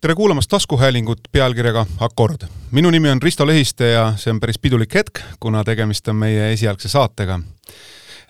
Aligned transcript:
tere 0.00 0.14
kuulamast 0.14 0.48
taskuhäälingut 0.48 1.20
pealkirjaga 1.32 1.86
Akord. 2.00 2.46
minu 2.70 2.90
nimi 2.90 3.10
on 3.10 3.22
Risto 3.22 3.46
Lehiste 3.46 3.90
ja 3.90 4.14
see 4.16 4.30
on 4.32 4.40
päris 4.40 4.58
pidulik 4.58 4.94
hetk, 4.94 5.20
kuna 5.40 5.64
tegemist 5.64 6.08
on 6.08 6.16
meie 6.16 6.52
esialgse 6.52 6.88
saatega. 6.88 7.40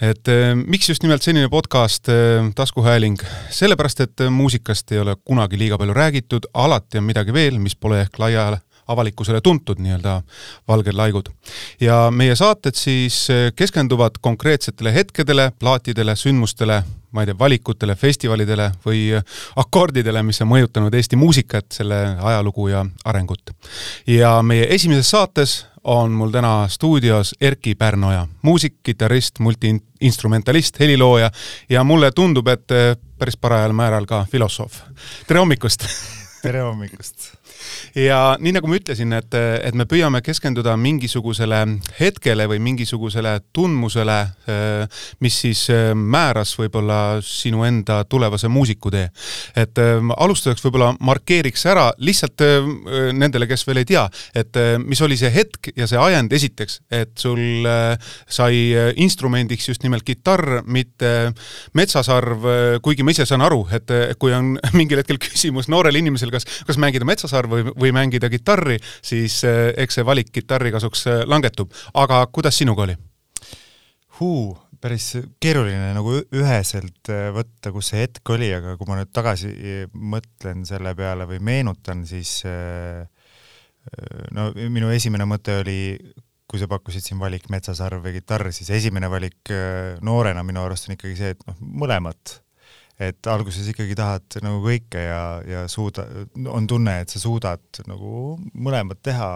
et 0.01 0.29
eh, 0.29 0.55
miks 0.66 0.88
just 0.88 1.02
nimelt 1.02 1.23
selline 1.23 1.48
podcast 1.48 2.09
eh, 2.09 2.51
Taskuhääling? 2.55 3.23
sellepärast, 3.51 4.01
et 4.01 4.25
muusikast 4.30 4.92
ei 4.92 4.98
ole 4.98 5.16
kunagi 5.25 5.59
liiga 5.59 5.78
palju 5.78 5.95
räägitud, 5.95 6.51
alati 6.55 6.98
on 6.98 7.05
midagi 7.05 7.33
veel, 7.33 7.59
mis 7.59 7.77
pole 7.77 8.00
ehk 8.00 8.19
laiale 8.19 8.59
avalikkusele 8.89 9.41
tuntud 9.41 9.78
nii-öelda 9.78 10.23
valged 10.69 10.95
laigud. 10.95 11.30
ja 11.80 12.11
meie 12.11 12.34
saated 12.34 12.75
siis 12.75 13.30
eh, 13.30 13.52
keskenduvad 13.56 14.19
konkreetsetele 14.20 14.95
hetkedele, 14.95 15.52
plaatidele, 15.59 16.16
sündmustele, 16.16 16.83
ma 17.12 17.23
ei 17.23 17.30
tea, 17.30 17.38
valikutele, 17.38 17.96
festivalidele 17.98 18.70
või 18.87 19.09
akordidele, 19.56 20.23
mis 20.23 20.41
on 20.42 20.50
mõjutanud 20.52 20.95
Eesti 20.95 21.19
muusikat, 21.19 21.66
selle 21.74 21.98
ajalugu 22.20 22.69
ja 22.69 22.84
arengut. 23.05 23.50
ja 24.06 24.42
meie 24.42 24.66
esimeses 24.74 25.10
saates 25.10 25.66
on 25.84 26.12
mul 26.12 26.30
täna 26.30 26.69
stuudios 26.69 27.34
Erkki 27.41 27.74
Pärnoja, 27.74 28.27
muusik, 28.42 28.74
kitarrist, 28.83 29.38
multiinstrumentalist, 29.38 30.80
helilooja 30.80 31.30
ja 31.69 31.84
mulle 31.84 32.12
tundub, 32.12 32.48
et 32.48 32.69
päris 33.19 33.36
parajal 33.36 33.72
määral 33.72 34.06
ka 34.06 34.27
filosoof. 34.31 34.83
tere 35.27 35.41
hommikust! 35.41 35.86
Tere 36.42 36.62
hommikust! 36.64 37.33
ja 37.94 38.36
nii 38.41 38.55
nagu 38.55 38.69
ma 38.70 38.78
ütlesin, 38.78 39.12
et, 39.16 39.34
et 39.34 39.77
me 39.77 39.84
püüame 39.88 40.20
keskenduda 40.24 40.77
mingisugusele 40.80 41.58
hetkele 41.98 42.47
või 42.48 42.60
mingisugusele 42.64 43.34
tundmusele, 43.56 44.16
mis 45.20 45.38
siis 45.44 45.64
määras 45.94 46.55
võib-olla 46.58 47.20
sinu 47.24 47.64
enda 47.66 48.00
tulevase 48.08 48.48
muusikutee. 48.48 49.10
et 49.56 49.80
alustuseks 50.16 50.64
võib-olla 50.64 50.92
markeeriks 51.00 51.66
ära 51.70 51.91
lihtsalt 51.98 52.44
nendele, 53.12 53.48
kes 53.50 53.66
veel 53.69 53.82
ei 53.82 53.91
tea, 53.92 54.06
et 54.34 54.56
mis 54.84 55.02
oli 55.04 55.19
see 55.20 55.32
hetk 55.34 55.72
ja 55.77 55.88
see 55.91 56.00
ajend 56.00 56.32
esiteks, 56.32 56.80
et 56.91 57.12
sul 57.19 57.66
sai 58.28 58.62
instrumendiks 58.97 59.69
just 59.69 59.84
nimelt 59.84 60.06
kitarr, 60.06 60.62
mitte 60.64 61.32
metsasarv, 61.77 62.48
kuigi 62.82 63.04
ma 63.04 63.14
ise 63.14 63.27
saan 63.28 63.44
aru, 63.44 63.66
et 63.75 63.92
kui 64.19 64.32
on 64.36 64.54
mingil 64.78 65.02
hetkel 65.02 65.20
küsimus 65.20 65.69
noorel 65.69 66.00
inimesel, 66.31 66.39
kas, 66.39 66.67
kas 66.67 66.78
mängida 66.81 67.06
metsasarv 67.09 67.50
või, 67.50 67.69
või 67.75 67.92
mängida 67.95 68.31
kitarri, 68.31 68.78
siis 69.03 69.42
eh, 69.45 69.73
eks 69.77 69.98
see 69.98 70.06
valik 70.06 70.31
kitarri 70.33 70.72
kasuks 70.72 71.06
eh, 71.06 71.22
langetub. 71.27 71.72
aga 71.95 72.27
kuidas 72.33 72.56
sinuga 72.59 72.87
oli? 72.87 72.97
Huu, 74.20 74.56
päris 74.81 75.17
keeruline 75.41 75.92
nagu 75.97 76.17
üheselt 76.37 77.11
eh, 77.11 77.31
võtta, 77.34 77.72
kus 77.72 77.92
see 77.92 78.05
hetk 78.05 78.31
oli, 78.31 78.50
aga 78.55 78.77
kui 78.77 78.89
ma 78.89 79.00
nüüd 79.00 79.12
tagasi 79.12 79.53
mõtlen 79.95 80.64
selle 80.69 80.95
peale 80.95 81.27
või 81.28 81.41
meenutan, 81.41 82.06
siis 82.06 82.41
no 84.37 84.50
minu 84.55 84.91
esimene 84.92 85.25
mõte 85.25 85.56
oli, 85.62 85.97
kui 86.50 86.61
sa 86.61 86.69
pakkusid 86.69 87.03
siin 87.05 87.19
valik 87.19 87.48
metsasarv 87.50 88.03
või 88.05 88.19
kitarr, 88.19 88.50
siis 88.53 88.69
esimene 88.75 89.09
valik 89.11 89.50
noorena 90.05 90.44
minu 90.44 90.62
arust 90.62 90.89
on 90.89 90.97
ikkagi 90.97 91.17
see, 91.17 91.33
et 91.34 91.47
noh, 91.48 91.56
mõlemat 91.81 92.41
et 93.01 93.31
alguses 93.33 93.69
ikkagi 93.73 93.97
tahad 93.97 94.41
nagu 94.45 94.61
kõike 94.65 95.01
ja, 95.01 95.23
ja 95.48 95.62
suuda, 95.73 96.05
on 96.53 96.67
tunne, 96.69 96.98
et 97.03 97.12
sa 97.12 97.23
suudad 97.23 97.81
nagu 97.88 98.37
mõlemat 98.53 99.00
teha, 99.05 99.31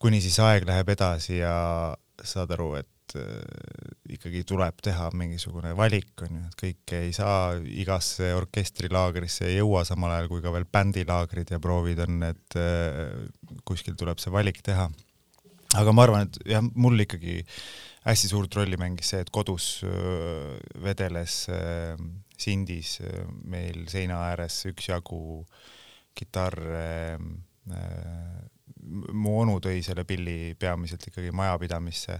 kuni 0.00 0.22
siis 0.24 0.38
aeg 0.40 0.64
läheb 0.68 0.88
edasi 0.94 1.40
ja 1.42 1.52
saad 2.24 2.54
aru, 2.56 2.70
et 2.80 3.16
äh, 3.20 3.90
ikkagi 4.16 4.42
tuleb 4.48 4.80
teha 4.84 5.10
mingisugune 5.16 5.74
valik, 5.76 6.14
on 6.24 6.38
ju, 6.38 6.46
et 6.48 6.56
kõike 6.64 7.02
ei 7.08 7.12
saa 7.16 7.58
igasse 7.60 8.32
orkestrilaagrisse 8.38 9.50
ei 9.50 9.58
jõua 9.58 9.84
samal 9.88 10.16
ajal, 10.16 10.30
kui 10.32 10.44
ka 10.44 10.54
veel 10.54 10.64
bändilaagrid 10.64 11.52
ja 11.52 11.60
proovid 11.60 12.00
on, 12.06 12.24
et 12.30 12.58
äh, 12.60 13.04
kuskil 13.68 14.00
tuleb 14.00 14.20
see 14.22 14.32
valik 14.32 14.62
teha. 14.64 14.88
aga 15.76 15.92
ma 15.92 16.08
arvan, 16.08 16.26
et 16.26 16.40
jah, 16.56 16.64
mul 16.64 17.04
ikkagi 17.04 17.42
hästi 18.08 18.32
suurt 18.32 18.56
rolli 18.56 18.80
mängis 18.80 19.12
see, 19.12 19.20
et 19.20 19.30
kodus 19.34 19.84
äh, 19.84 20.56
vedeles 20.80 21.44
Sindis 22.40 22.98
meil 23.44 23.84
seina 23.90 24.22
ääres 24.30 24.62
üksjagu 24.70 25.44
kitarre 26.16 27.16
äh,. 27.16 28.40
mu 29.12 29.36
onu 29.42 29.58
tõi 29.60 29.82
selle 29.84 30.06
pilli 30.08 30.56
peamiselt 30.58 31.04
ikkagi 31.06 31.30
majapidamisse. 31.36 32.16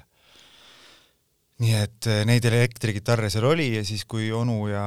nii 1.60 1.72
et 1.76 2.06
neid 2.28 2.44
elektrikitarre 2.48 3.28
seal 3.32 3.44
oli 3.48 3.66
ja 3.74 3.82
siis, 3.84 4.06
kui 4.08 4.30
onu 4.32 4.68
ja 4.70 4.84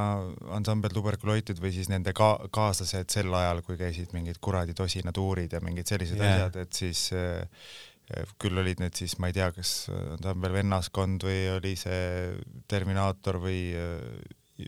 ansambel 0.56 0.94
Tuberkuloitud 0.94 1.60
või 1.62 1.74
siis 1.74 1.90
nende 1.90 2.14
ka-, 2.18 2.48
kaaslased 2.54 3.10
sel 3.14 3.34
ajal, 3.34 3.62
kui 3.66 3.78
käisid 3.78 4.14
mingid 4.14 4.40
kuradi 4.42 4.74
tosinatuurid 4.78 5.54
ja 5.54 5.62
mingid 5.62 5.90
sellised 5.90 6.18
yeah. 6.18 6.34
asjad, 6.34 6.58
et 6.64 6.80
siis 6.80 7.04
äh, 7.14 7.46
küll 8.42 8.58
olid 8.60 8.82
need 8.82 8.98
siis, 8.98 9.18
ma 9.22 9.30
ei 9.30 9.36
tea, 9.38 9.50
kas 9.56 9.74
ansambel 9.94 10.54
Vennaskond 10.58 11.24
või 11.26 11.44
oli 11.56 11.76
see 11.80 12.34
Terminaator 12.70 13.40
või 13.44 13.60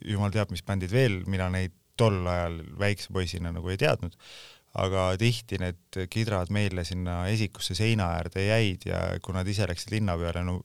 jumal 0.03 0.33
teab, 0.33 0.51
mis 0.53 0.63
bändid 0.65 0.93
veel, 0.93 1.21
mina 1.29 1.49
neid 1.53 1.75
tol 1.99 2.25
ajal 2.27 2.59
väikse 2.79 3.13
poisina 3.15 3.51
nagu 3.55 3.71
ei 3.71 3.79
teadnud, 3.79 4.15
aga 4.75 5.07
tihti 5.19 5.59
need 5.61 5.99
kidrad 6.11 6.51
meile 6.53 6.83
sinna 6.87 7.21
esikusse 7.31 7.77
seina 7.77 8.09
äärde 8.17 8.43
jäid 8.43 8.87
ja 8.89 9.01
kui 9.23 9.35
nad 9.35 9.47
ise 9.47 9.67
läksid 9.69 9.93
linna 9.95 10.17
peale, 10.19 10.43
no 10.43 10.59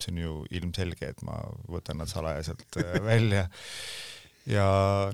see 0.00 0.12
on 0.14 0.20
ju 0.22 0.36
ilmselge, 0.56 1.10
et 1.12 1.24
ma 1.26 1.36
võtan 1.68 2.00
nad 2.00 2.08
salajaselt 2.08 2.78
äh, 2.80 2.96
välja. 3.10 3.46
ja 4.48 4.66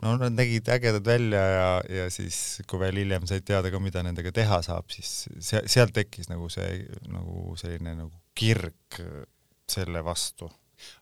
no 0.03 0.15
nad 0.21 0.37
nägid 0.37 0.71
ägedad 0.71 1.07
välja 1.07 1.43
ja, 1.57 1.69
ja 1.91 2.09
siis, 2.15 2.63
kui 2.71 2.79
veel 2.83 3.03
hiljem 3.03 3.27
said 3.27 3.47
teada 3.49 3.73
ka, 3.73 3.83
mida 3.83 4.05
nendega 4.07 4.31
teha 4.35 4.63
saab, 4.63 4.91
siis 4.95 5.27
se-, 5.41 5.67
sealt 5.67 5.95
tekkis 5.99 6.31
nagu 6.31 6.51
see, 6.53 6.85
nagu 7.11 7.57
selline 7.59 7.97
nagu 8.05 8.13
kirg 8.39 9.03
selle 9.73 10.03
vastu 10.05 10.51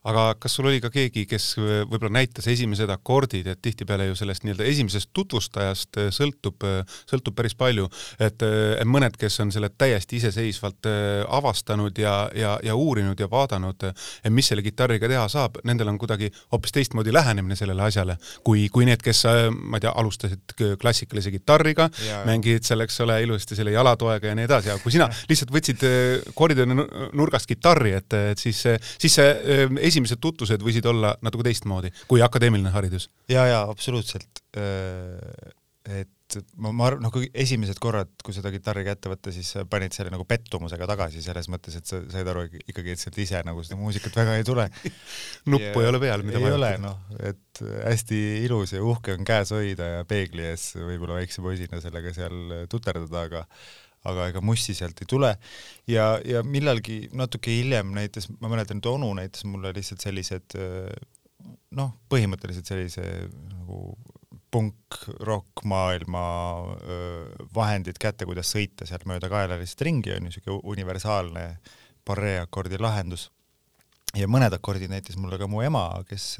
aga 0.07 0.31
kas 0.41 0.55
sul 0.57 0.69
oli 0.69 0.81
ka 0.81 0.89
keegi, 0.93 1.25
kes 1.29 1.47
äh, 1.59 1.83
võib-olla 1.85 2.15
näitas 2.17 2.47
esimesed 2.49 2.89
akordid, 2.93 3.47
et 3.51 3.61
tihtipeale 3.61 4.07
ju 4.09 4.17
sellest 4.17 4.45
nii-öelda 4.45 4.65
esimesest 4.69 5.11
tutvustajast 5.13 5.99
äh, 6.01 6.09
sõltub, 6.15 6.65
äh, 6.65 6.81
sõltub 7.09 7.37
päris 7.37 7.55
palju, 7.57 7.87
et 8.21 8.43
mõned, 8.87 9.15
kes 9.19 9.39
on 9.43 9.51
selle 9.53 9.69
täiesti 9.69 10.17
iseseisvalt 10.17 10.87
avastanud 11.29 11.97
ja, 11.99 12.13
ja, 12.35 12.55
ja 12.63 12.75
uurinud 12.77 13.19
ja 13.19 13.27
vaadanud, 13.29 13.85
et 14.23 14.33
mis 14.33 14.47
selle 14.49 14.63
kitarriga 14.65 15.09
teha 15.09 15.27
saab, 15.31 15.59
nendel 15.67 15.91
on 15.91 15.99
kuidagi 16.01 16.31
hoopis 16.53 16.73
teistmoodi 16.75 17.13
lähenemine 17.13 17.55
sellele 17.59 17.85
asjale, 17.85 18.17
kui, 18.45 18.67
kui 18.73 18.87
need, 18.89 19.03
kes 19.05 19.23
ma 19.53 19.77
ei 19.77 19.85
tea, 19.85 19.93
alustasid 20.01 20.55
klassikalise 20.81 21.33
kitarriga, 21.33 21.89
mängisid 22.27 22.67
seal, 22.67 22.85
eks 22.85 22.99
ole, 23.05 23.19
ilusasti 23.25 23.59
selle 23.59 23.75
jalatoega 23.75 24.31
ja 24.31 24.37
nii 24.37 24.47
edasi, 24.49 24.73
aga 24.73 24.83
kui 24.83 24.95
sina 24.95 25.09
lihtsalt 25.29 25.53
võtsid 25.53 25.85
koridori 26.37 26.77
nurgast 27.17 27.49
kitarri, 27.49 27.95
et, 28.01 28.17
et 28.33 28.41
siis, 28.41 28.63
siis 29.01 29.19
see 29.19 29.69
esimesed 29.79 30.21
tutvused 30.23 30.63
võisid 30.65 30.87
olla 30.89 31.13
natuke 31.21 31.47
teistmoodi 31.47 31.93
kui 32.11 32.23
akadeemiline 32.25 32.73
haridus. 32.73 33.09
ja, 33.31 33.45
ja 33.49 33.61
absoluutselt. 33.69 34.43
et 35.87 36.09
ma, 36.61 36.71
ma 36.71 36.87
arvan, 36.87 37.03
noh, 37.05 37.11
kui 37.13 37.27
esimesed 37.43 37.79
korrad, 37.81 38.11
kui 38.23 38.35
seda 38.35 38.51
kitarri 38.53 38.83
kätte 38.85 39.11
võtta, 39.11 39.33
siis 39.33 39.49
panid 39.71 39.95
selle 39.95 40.11
nagu 40.13 40.25
pettumusega 40.27 40.87
tagasi 40.89 41.23
selles 41.23 41.49
mõttes, 41.51 41.75
et 41.77 41.89
sa 41.89 42.01
said 42.11 42.27
aru 42.31 42.45
ikkagi, 42.61 42.93
et 42.93 43.01
sealt 43.01 43.17
ise 43.21 43.41
nagu 43.47 43.63
seda 43.65 43.79
muusikat 43.79 44.15
väga 44.21 44.37
ei 44.39 44.47
tule 44.47 44.67
nuppu 45.51 45.81
ja, 45.81 45.85
ei 45.85 45.91
ole 45.91 46.01
peal, 46.03 46.25
mida 46.27 46.41
ei 46.41 46.55
ole, 46.55 46.71
noh, 46.83 46.99
et 47.19 47.63
hästi 47.63 48.21
ilus 48.45 48.75
ja 48.75 48.83
uhke 48.85 49.15
on 49.17 49.27
käes 49.27 49.53
hoida 49.55 49.89
ja 49.97 50.03
peegli 50.07 50.45
ees 50.51 50.71
võib-olla 50.79 51.19
väikse 51.19 51.43
poisina 51.43 51.81
sellega 51.83 52.13
seal 52.15 52.67
tuterdada, 52.71 53.25
aga 53.27 53.45
aga 54.09 54.27
ega 54.31 54.41
mussi 54.45 54.73
sealt 54.77 55.01
ei 55.03 55.09
tule. 55.09 55.31
ja, 55.89 56.15
ja 56.25 56.43
millalgi 56.43 57.03
natuke 57.17 57.53
hiljem 57.53 57.93
näitas, 57.95 58.29
ma 58.39 58.49
mäletan, 58.51 58.81
et 58.81 58.89
onu 58.89 59.11
näitas 59.17 59.45
mulle 59.45 59.73
lihtsalt 59.75 60.01
sellised 60.01 60.57
noh, 61.77 61.93
põhimõtteliselt 62.09 62.69
sellise 62.69 63.05
nagu 63.51 63.93
punk-rock 64.51 65.63
maailma 65.69 66.23
vahendid 67.55 67.99
kätte, 68.01 68.27
kuidas 68.27 68.51
sõita 68.51 68.87
sealt 68.87 69.05
mööda 69.07 69.29
kaela 69.31 69.55
lihtsalt 69.59 69.85
ringi, 69.87 70.11
on 70.11 70.25
ju, 70.25 70.27
niisugune 70.27 70.73
universaalne 70.73 71.45
barree 72.05 72.41
akordi 72.41 72.81
lahendus. 72.81 73.29
ja 74.17 74.27
mõned 74.27 74.53
akordid 74.53 74.91
näitas 74.91 75.15
mulle 75.15 75.37
ka 75.39 75.47
mu 75.47 75.61
ema, 75.63 75.87
kes 76.09 76.37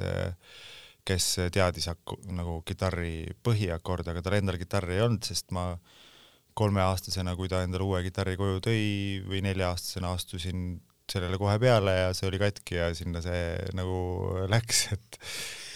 kes 1.08 1.26
teadis 1.50 1.88
nagu 2.30 2.60
kitarri 2.62 3.32
põhiakorde, 3.42 4.12
aga 4.12 4.22
tal 4.22 4.36
endal 4.38 4.60
kitarri 4.62 5.00
ei 5.00 5.02
olnud, 5.02 5.24
sest 5.26 5.48
ma 5.56 5.72
äh, 5.72 6.01
kolmeaastasena, 6.58 7.36
kui 7.40 7.50
ta 7.52 7.64
endale 7.66 7.86
uue 7.88 8.02
kitarri 8.06 8.38
koju 8.40 8.62
tõi 8.66 8.84
või 9.28 9.42
nelja-aastasena 9.46 10.14
astusin 10.16 10.80
sellele 11.12 11.40
kohe 11.42 11.58
peale 11.60 11.96
ja 11.98 12.14
see 12.16 12.30
oli 12.30 12.40
katki 12.42 12.78
ja 12.78 12.92
sinna 12.96 13.24
see 13.24 13.42
nagu 13.78 13.98
läks, 14.52 14.86
et 14.96 15.20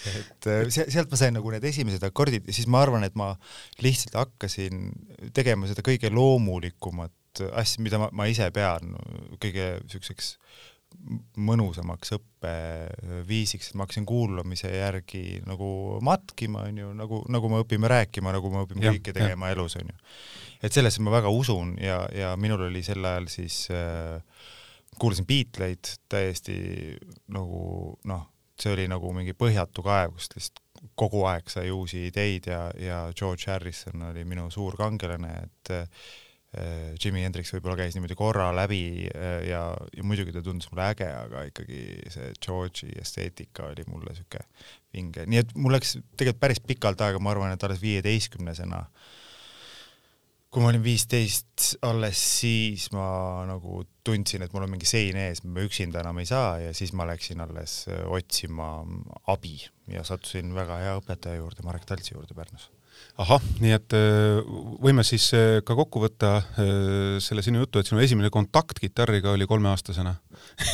et 0.06 0.46
sealt 0.70 1.10
ma 1.10 1.18
sain 1.18 1.34
nagu 1.34 1.50
need 1.50 1.64
esimesed 1.66 2.04
akordid 2.06 2.46
ja 2.46 2.54
siis 2.54 2.68
ma 2.70 2.84
arvan, 2.84 3.04
et 3.06 3.16
ma 3.18 3.32
lihtsalt 3.82 4.14
hakkasin 4.20 4.88
tegema 5.34 5.66
seda 5.66 5.82
kõige 5.86 6.12
loomulikumat 6.14 7.42
asja, 7.58 7.82
mida 7.84 8.00
ma, 8.00 8.08
ma 8.16 8.28
ise 8.30 8.46
pean 8.54 8.94
kõige 9.42 9.76
siukseks 9.92 10.36
mõnusamaks 11.36 12.14
õppeviisiks, 12.16 13.70
et 13.70 13.76
ma 13.76 13.84
hakkasin 13.84 14.06
kuulamise 14.08 14.70
järgi 14.72 15.40
nagu 15.46 15.68
matkima, 16.04 16.66
onju, 16.70 16.92
nagu, 16.96 17.20
nagu 17.32 17.50
me 17.52 17.60
õpime 17.64 17.90
rääkima, 17.90 18.32
nagu 18.34 18.52
me 18.52 18.64
õpime 18.64 18.94
kõike 18.94 19.14
tegema 19.16 19.50
ja. 19.50 19.56
elus, 19.56 19.76
onju. 19.80 19.96
Et 20.66 20.74
sellesse 20.74 21.02
ma 21.04 21.14
väga 21.14 21.30
usun 21.32 21.76
ja, 21.80 22.00
ja 22.14 22.34
minul 22.40 22.66
oli 22.68 22.82
sel 22.84 23.04
ajal 23.06 23.28
siis 23.30 23.66
äh, 23.74 24.18
kuulasin 24.98 25.26
Beatleid 25.28 25.92
täiesti 26.10 26.58
nagu 27.34 27.96
noh, 28.08 28.28
see 28.60 28.72
oli 28.74 28.86
nagu 28.90 29.12
mingi 29.14 29.36
põhjatu 29.36 29.84
kaev, 29.86 30.16
kust 30.16 30.36
lihtsalt 30.36 30.62
kogu 30.96 31.24
aeg 31.28 31.48
sai 31.50 31.70
uusi 31.72 32.06
ideid 32.10 32.48
ja, 32.50 32.68
ja 32.80 33.00
George 33.16 33.50
Harrison 33.50 34.08
oli 34.10 34.24
minu 34.28 34.46
suur 34.52 34.76
kangelane, 34.78 35.32
et 35.46 35.72
äh, 35.76 36.06
Jimi 37.02 37.20
Hendrix 37.24 37.50
võib-olla 37.52 37.76
käis 37.82 37.96
niimoodi 37.96 38.16
korra 38.16 38.48
läbi 38.56 39.08
äh, 39.10 39.42
ja, 39.50 39.62
ja 39.96 40.06
muidugi 40.06 40.32
ta 40.34 40.42
tundus 40.44 40.70
mulle 40.72 40.88
äge, 40.94 41.08
aga 41.10 41.44
ikkagi 41.50 41.82
see 42.12 42.32
George'i 42.40 42.96
esteetika 43.02 43.70
oli 43.72 43.84
mulle 43.90 44.16
siuke 44.16 44.42
vinge, 44.96 45.26
nii 45.28 45.42
et 45.42 45.54
mul 45.58 45.76
läks 45.76 45.98
tegelikult 46.16 46.42
päris 46.42 46.62
pikalt 46.64 47.04
aega, 47.04 47.20
ma 47.20 47.34
arvan, 47.34 47.52
et 47.52 47.68
alles 47.68 47.82
viieteistkümnesena 47.84 48.84
äh, 48.86 49.14
kui 50.50 50.62
ma 50.62 50.70
olin 50.70 50.84
viisteist, 50.84 51.76
alles 51.84 52.20
siis 52.40 52.86
ma 52.94 53.06
nagu 53.48 53.82
tundsin, 54.06 54.44
et 54.46 54.54
mul 54.54 54.64
on 54.64 54.72
mingi 54.72 54.88
sein 54.88 55.18
ees, 55.20 55.42
ma 55.44 55.64
üksinda 55.66 56.00
enam 56.00 56.22
ei 56.22 56.28
saa 56.30 56.56
ja 56.62 56.72
siis 56.76 56.94
ma 56.96 57.08
läksin 57.08 57.42
alles 57.44 57.82
äh, 57.90 58.04
otsima 58.06 58.70
abi. 59.32 59.58
Ja 59.90 60.06
sattusin 60.06 60.54
väga 60.56 60.80
hea 60.82 60.96
õpetaja 61.02 61.42
juurde, 61.42 61.66
Marek 61.66 61.84
Taltsi 61.88 62.14
juurde 62.14 62.34
Pärnus 62.38 62.70
ahah, 63.22 63.44
nii 63.62 63.72
et 63.72 63.94
äh, 63.96 64.42
võime 64.82 65.04
siis 65.06 65.30
äh, 65.36 65.58
ka 65.64 65.76
kokku 65.78 66.02
võtta 66.02 66.34
äh, 66.36 67.16
selle 67.22 67.44
sinu 67.44 67.62
jutu, 67.62 67.80
et 67.80 67.88
sinu 67.88 68.02
esimene 68.04 68.28
kontakt 68.32 68.80
kitarriga 68.82 69.32
oli 69.36 69.48
kolmeaastasena. 69.48 70.14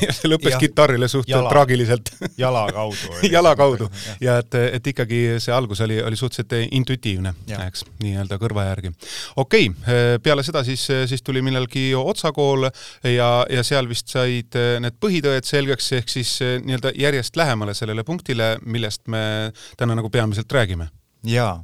Ja 0.03 0.11
see 0.15 0.27
lõppes 0.27 0.57
ja, 0.57 0.59
kitarrile 0.59 1.07
suht 1.11 1.29
jala, 1.31 1.51
traagiliselt. 1.51 2.11
Jala 2.39 2.65
kaudu 2.75 3.19
jala 3.35 3.53
kaudu. 3.59 3.87
Ja, 4.07 4.15
ja 4.25 4.37
et, 4.43 4.57
et 4.79 4.89
ikkagi 4.91 5.21
see 5.43 5.55
algus 5.55 5.81
oli, 5.85 6.01
oli 6.03 6.19
suhteliselt 6.19 6.75
intuitiivne, 6.75 7.35
eks, 7.67 7.85
nii-öelda 8.03 8.39
kõrva 8.43 8.67
järgi. 8.67 8.93
okei 9.39 9.69
okay,, 9.71 10.19
peale 10.23 10.43
seda 10.47 10.65
siis, 10.67 10.85
siis 11.11 11.23
tuli 11.23 11.43
millalgi 11.47 11.93
otsakool 11.99 12.67
ja, 13.11 13.31
ja 13.51 13.67
seal 13.67 13.91
vist 13.91 14.11
said 14.11 14.59
need 14.83 14.99
põhitõed 15.03 15.47
selgeks, 15.47 15.93
ehk 16.01 16.11
siis 16.11 16.35
nii-öelda 16.43 16.95
järjest 16.99 17.39
lähemale 17.39 17.75
sellele 17.79 18.07
punktile, 18.07 18.57
millest 18.67 19.07
me 19.07 19.53
täna 19.79 19.99
nagu 19.99 20.11
peamiselt 20.11 20.51
räägime 20.53 20.91
jaa, 21.27 21.55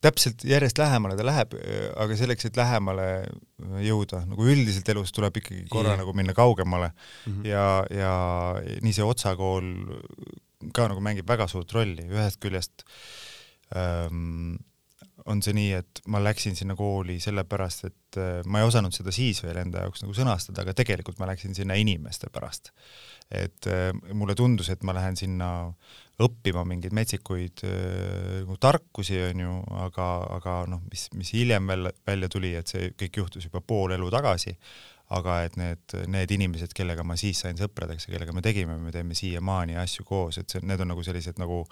täpselt 0.00 0.44
järjest 0.48 0.78
lähemale 0.80 1.16
ta 1.18 1.26
läheb, 1.26 1.54
aga 2.00 2.16
selleks, 2.16 2.48
et 2.48 2.56
lähemale 2.56 3.08
jõuda, 3.84 4.22
nagu 4.30 4.48
üldiselt 4.48 4.88
elus 4.94 5.12
tuleb 5.12 5.36
ikkagi 5.42 5.66
korra 5.72 5.94
yeah. 5.94 6.00
nagu 6.00 6.14
minna 6.16 6.34
kaugemale 6.36 6.92
mm 6.92 7.32
-hmm. 7.32 7.48
ja, 7.48 7.66
ja 7.90 8.14
nii 8.80 8.96
see 8.96 9.04
otsakool 9.04 9.68
ka 10.76 10.88
nagu 10.88 11.00
mängib 11.04 11.28
väga 11.28 11.48
suurt 11.48 11.72
rolli, 11.72 12.06
ühest 12.08 12.40
küljest 12.40 12.84
ähm, 13.76 14.56
on 15.26 15.42
see 15.44 15.54
nii, 15.56 15.70
et 15.80 16.02
ma 16.12 16.20
läksin 16.22 16.56
sinna 16.58 16.76
kooli 16.78 17.18
sellepärast, 17.22 17.86
et 17.88 18.18
äh, 18.20 18.40
ma 18.46 18.60
ei 18.60 18.68
osanud 18.68 18.94
seda 18.94 19.12
siis 19.14 19.42
veel 19.44 19.60
enda 19.62 19.84
jaoks 19.84 20.04
nagu 20.04 20.14
sõnastada, 20.16 20.64
aga 20.64 20.74
tegelikult 20.76 21.20
ma 21.20 21.28
läksin 21.30 21.56
sinna 21.56 21.76
inimeste 21.80 22.30
pärast. 22.32 22.72
et 23.30 23.66
äh, 23.70 23.90
mulle 24.12 24.34
tundus, 24.34 24.70
et 24.70 24.82
ma 24.82 24.94
lähen 24.96 25.16
sinna 25.16 25.50
õppima 26.20 26.66
mingeid 26.68 26.92
metsikuid 26.92 27.62
nagu 27.64 28.56
tarkusi, 28.60 29.16
on 29.30 29.38
ju, 29.40 29.52
aga, 29.80 30.08
aga 30.36 30.56
noh, 30.68 30.82
mis, 30.90 31.06
mis 31.16 31.30
hiljem 31.32 31.70
välja, 31.70 31.94
välja 32.06 32.28
tuli, 32.28 32.50
et 32.58 32.68
see 32.68 32.90
kõik 32.92 33.22
juhtus 33.22 33.46
juba 33.48 33.62
pool 33.64 33.94
elu 33.96 34.10
tagasi, 34.12 34.52
aga 35.16 35.40
et 35.46 35.56
need, 35.58 35.96
need 36.12 36.34
inimesed, 36.36 36.74
kellega 36.76 37.04
ma 37.06 37.16
siis 37.18 37.40
sain 37.42 37.58
sõpradeks 37.58 38.06
ja 38.06 38.14
kellega 38.14 38.34
me 38.36 38.44
tegime, 38.44 38.76
me 38.78 38.92
teeme 38.94 39.16
siiamaani 39.18 39.78
asju 39.80 40.06
koos, 40.06 40.38
et 40.38 40.52
see, 40.52 40.62
need 40.66 40.82
on 40.84 40.92
nagu 40.92 41.04
sellised 41.06 41.40
nagu 41.42 41.64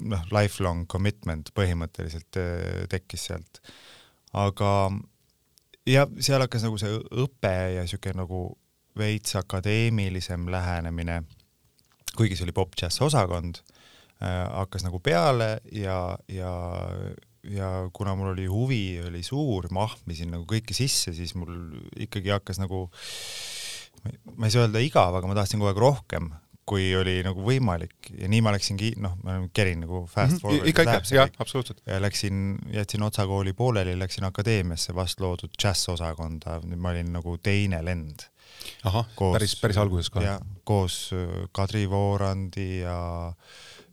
noh, 0.00 0.24
lifelong 0.34 0.86
commitment 0.90 1.52
põhimõtteliselt 1.56 2.40
tekkis 2.92 3.28
sealt. 3.30 3.60
aga 4.36 4.72
ja 5.88 6.06
seal 6.20 6.44
hakkas 6.44 6.66
nagu 6.66 6.78
see 6.80 6.94
õpe 7.24 7.54
ja 7.76 7.84
niisugune 7.84 8.22
nagu 8.22 8.42
veits 8.98 9.36
akadeemilisem 9.38 10.48
lähenemine 10.50 11.22
kuigi 12.18 12.38
see 12.38 12.48
oli 12.48 12.56
pop-džäss 12.56 13.02
osakond 13.04 13.60
äh,, 14.22 14.44
hakkas 14.58 14.84
nagu 14.86 15.00
peale 15.04 15.58
ja, 15.74 16.16
ja, 16.32 16.52
ja 17.46 17.70
kuna 17.94 18.16
mul 18.18 18.32
oli 18.32 18.48
huvi, 18.50 18.82
oli 19.06 19.22
suur, 19.26 19.68
ma 19.74 19.86
ahmisin 19.88 20.32
nagu 20.34 20.46
kõike 20.48 20.76
sisse, 20.76 21.14
siis 21.16 21.34
mul 21.38 21.54
ikkagi 22.08 22.34
hakkas 22.34 22.60
nagu, 22.62 22.86
ma 24.34 24.48
ei 24.48 24.54
saa 24.54 24.66
öelda 24.66 24.82
igav, 24.84 25.16
aga 25.18 25.30
ma 25.30 25.38
tahtsin 25.38 25.60
kogu 25.60 25.72
aeg 25.72 25.82
rohkem, 25.82 26.32
kui 26.68 26.88
oli 26.96 27.18
nagu 27.24 27.44
võimalik 27.44 28.10
ja 28.12 28.28
nii 28.30 28.42
ma 28.44 28.52
läksingi, 28.54 28.92
noh, 29.02 29.16
ma 29.24 29.38
kerin 29.56 29.84
nagu 29.86 30.02
fast 30.06 30.36
mhm, 30.36 30.42
forward 30.42 30.60
mm. 30.60 30.64
-hmm. 30.64 30.72
ikka, 30.72 30.86
ikka, 30.86 31.14
jah, 31.16 31.30
absoluutselt. 31.38 31.82
ja 31.86 32.00
läksin, 32.02 32.58
jätsin 32.74 33.02
Otsa 33.02 33.26
kooli 33.26 33.52
pooleli, 33.52 33.96
läksin 33.98 34.28
akadeemiasse 34.28 34.94
vast 34.94 35.20
loodud 35.20 35.54
džässosakonda, 35.58 36.60
nüüd 36.68 36.82
ma 36.82 36.92
olin 36.94 37.12
nagu 37.16 37.38
teine 37.42 37.80
lend 37.84 38.28
ahah, 38.88 39.08
päris, 39.16 39.56
päris 39.60 39.80
alguses 39.80 40.12
jah, 40.22 40.40
koos 40.64 41.10
äh, 41.16 41.48
Kadri 41.52 41.88
Voorandi 41.90 42.80
ja 42.80 42.98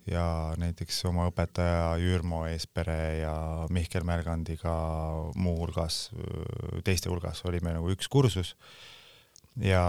ja 0.06 0.54
näiteks 0.62 1.00
oma 1.10 1.25
õpetaja 1.31 1.95
Jürmo 1.98 2.44
Eespere 2.45 3.18
ja 3.24 3.36
Mihkel 3.74 4.04
Märgandiga 4.06 4.75
muuhulgas, 5.36 6.12
äh, 6.13 6.81
teiste 6.86 7.10
hulgas 7.10 7.42
olime 7.45 7.74
nagu 7.74 7.89
üks 7.89 8.10
kursus 8.12 8.56
ja, 9.57 9.86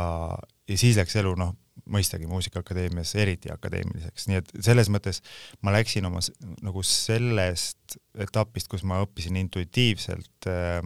ja 0.68 0.78
siis 0.78 0.96
läks 0.96 1.16
elu 1.20 1.34
noh, 1.38 1.54
mõistagi 1.92 2.28
Muusikaakadeemias 2.30 3.14
eriti 3.20 3.50
akadeemiliseks, 3.52 4.28
nii 4.30 4.40
et 4.40 4.52
selles 4.66 4.90
mõttes 4.92 5.22
ma 5.62 5.74
läksin 5.74 6.08
oma 6.08 6.22
nagu 6.66 6.82
sellest 6.86 7.98
etapist, 8.18 8.70
kus 8.72 8.84
ma 8.86 9.00
õppisin 9.04 9.38
intuitiivselt 9.40 10.50
äh, 10.50 10.80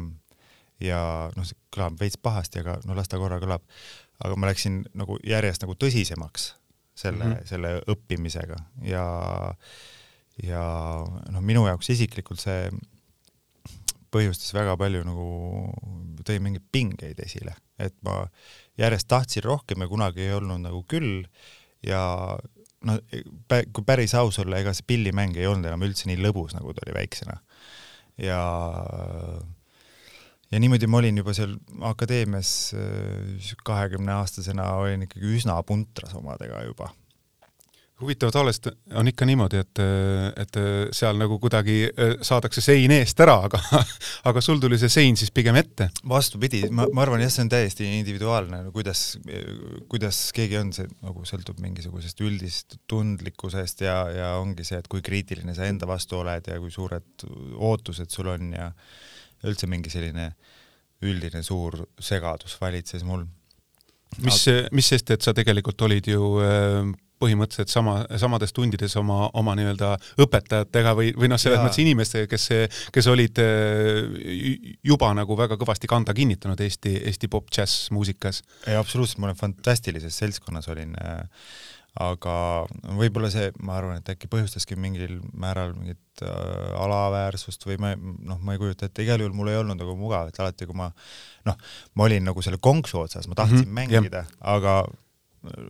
ja 0.84 1.00
noh, 1.36 1.46
see 1.46 1.58
kõlab 1.74 1.98
veits 2.00 2.20
pahasti, 2.20 2.62
aga 2.64 2.78
no 2.88 2.96
las 2.98 3.10
ta 3.10 3.20
korra 3.20 3.40
kõlab, 3.42 3.64
aga 4.20 4.36
ma 4.36 4.50
läksin 4.50 4.82
nagu 4.98 5.18
järjest 5.26 5.64
nagu 5.64 5.76
tõsisemaks 5.78 6.54
selle 7.00 7.24
mm, 7.24 7.32
-hmm. 7.32 7.48
selle 7.48 7.74
õppimisega. 7.88 8.56
Ja 8.84 9.04
ja 10.42 10.62
noh, 11.32 11.42
minu 11.44 11.66
jaoks 11.68 11.92
isiklikult 11.92 12.40
see 12.40 12.70
põhjustas 14.10 14.54
väga 14.56 14.76
palju 14.80 15.04
nagu, 15.06 15.26
tõi 16.26 16.40
mingeid 16.42 16.66
pingeid 16.72 17.20
esile, 17.22 17.54
et 17.78 17.94
ma 18.06 18.24
järjest 18.80 19.08
tahtsin 19.08 19.44
rohkem 19.44 19.84
ja 19.84 19.88
kunagi 19.90 20.26
ei 20.26 20.34
olnud 20.36 20.64
nagu 20.64 20.82
küll 20.88 21.24
ja 21.86 22.02
no 22.86 22.96
kui 23.46 23.84
päris 23.86 24.14
aus 24.18 24.40
olla, 24.42 24.60
ega 24.60 24.74
see 24.76 24.86
pillimäng 24.88 25.36
ei 25.36 25.48
olnud 25.50 25.68
enam 25.68 25.84
üldse 25.86 26.08
nii 26.08 26.20
lõbus, 26.20 26.54
nagu 26.56 26.74
ta 26.74 26.84
oli 26.86 26.96
väiksena. 26.96 27.40
ja 28.20 28.40
ja 30.50 30.60
niimoodi 30.60 30.88
ma 30.90 30.98
olin 31.00 31.20
juba 31.20 31.34
seal 31.36 31.54
akadeemias 31.86 32.72
äh, 32.74 33.52
kahekümne 33.64 34.16
aastasena, 34.18 34.72
olin 34.82 35.06
ikkagi 35.06 35.36
üsna 35.36 35.60
puntras 35.66 36.16
omadega 36.18 36.64
juba. 36.66 36.90
Huvitav, 38.00 38.32
tavaliselt 38.32 38.70
on 38.96 39.08
ikka 39.10 39.26
niimoodi, 39.28 39.60
et, 39.60 39.80
et 40.40 40.58
seal 40.96 41.18
nagu 41.20 41.36
kuidagi 41.42 41.76
äh, 41.90 42.14
saadakse 42.24 42.62
sein 42.64 42.92
eest 42.94 43.20
ära, 43.20 43.36
aga, 43.48 43.60
aga 44.30 44.42
sul 44.44 44.60
tuli 44.62 44.78
see 44.80 44.92
sein 44.92 45.18
siis 45.20 45.32
pigem 45.34 45.58
ette? 45.60 45.90
vastupidi, 46.08 46.62
ma, 46.74 46.86
ma 46.94 47.04
arvan 47.04 47.24
jah, 47.24 47.32
see 47.34 47.44
on 47.44 47.52
täiesti 47.52 47.88
individuaalne 47.98 48.62
no,, 48.66 48.74
kuidas, 48.74 49.04
kuidas 49.90 50.22
keegi 50.36 50.60
on, 50.60 50.72
see 50.76 50.88
nagu 51.04 51.26
sõltub 51.28 51.60
mingisugusest 51.62 52.24
üldist 52.24 52.78
tundlikkusest 52.90 53.84
ja, 53.86 53.98
ja 54.14 54.30
ongi 54.40 54.66
see, 54.66 54.80
et 54.80 54.88
kui 54.90 55.04
kriitiline 55.04 55.54
sa 55.56 55.68
enda 55.68 55.88
vastu 55.90 56.20
oled 56.22 56.48
ja 56.50 56.60
kui 56.62 56.72
suured 56.72 57.26
ootused 57.56 58.10
sul 58.12 58.32
on 58.32 58.54
ja 58.56 58.70
üldse 59.48 59.68
mingi 59.70 59.92
selline 59.92 60.32
üldine 61.04 61.44
suur 61.44 61.78
segadus 62.00 62.56
valitses 62.60 63.04
mul. 63.08 63.24
mis, 64.24 64.42
mis 64.76 64.90
sest, 64.92 65.12
et 65.14 65.22
sa 65.24 65.32
tegelikult 65.36 65.80
olid 65.86 66.10
ju 66.12 66.34
äh, 66.44 66.90
põhimõtteliselt 67.20 67.72
sama, 67.72 67.96
samades 68.20 68.54
tundides 68.56 68.96
oma, 69.00 69.28
oma 69.38 69.54
nii-öelda 69.58 69.94
õpetajatega 70.24 70.94
või, 70.98 71.12
või 71.16 71.30
noh, 71.32 71.40
selles 71.40 71.60
mõttes 71.62 71.82
inimestega, 71.82 72.28
kes, 72.30 72.46
kes 72.94 73.10
olid 73.12 73.42
äh, 73.42 74.70
juba 74.86 75.12
nagu 75.16 75.36
väga 75.38 75.58
kõvasti 75.60 75.90
kanda 75.90 76.16
kinnitanud 76.16 76.60
Eesti, 76.60 76.96
Eesti 77.10 77.30
pop-džäss 77.32 77.90
muusikas. 77.94 78.42
ei, 78.66 78.78
absoluutselt, 78.78 79.20
ma 79.20 79.30
olen 79.30 79.40
fantastilises 79.40 80.16
seltskonnas 80.22 80.70
olin 80.72 80.96
äh, 81.00 81.20
aga 81.98 82.34
võib-olla 82.98 83.30
see, 83.32 83.50
ma 83.66 83.76
arvan, 83.80 83.98
et 83.98 84.12
äkki 84.12 84.30
põhjustaski 84.30 84.78
mingil 84.78 85.18
määral 85.34 85.72
mingit 85.74 86.22
äh, 86.22 86.30
alaväärsust 86.78 87.66
või 87.66 87.80
ma 87.82 87.92
noh, 87.98 88.38
ma 88.38 88.54
ei 88.54 88.62
kujuta 88.62 88.86
ette, 88.86 89.02
igal 89.04 89.22
juhul 89.22 89.34
mul 89.36 89.50
ei 89.50 89.58
olnud 89.58 89.80
nagu 89.80 89.96
mugav, 89.98 90.30
et 90.30 90.40
alati 90.42 90.68
kui 90.68 90.78
ma 90.78 90.90
noh, 91.48 91.58
ma 91.98 92.06
olin 92.06 92.28
nagu 92.30 92.44
selle 92.44 92.60
konksu 92.62 93.02
otsas, 93.02 93.26
ma 93.28 93.38
tahtsin 93.38 93.64
mm 93.64 93.66
-hmm, 93.66 93.78
mängida, 93.80 94.24
aga 94.40 94.82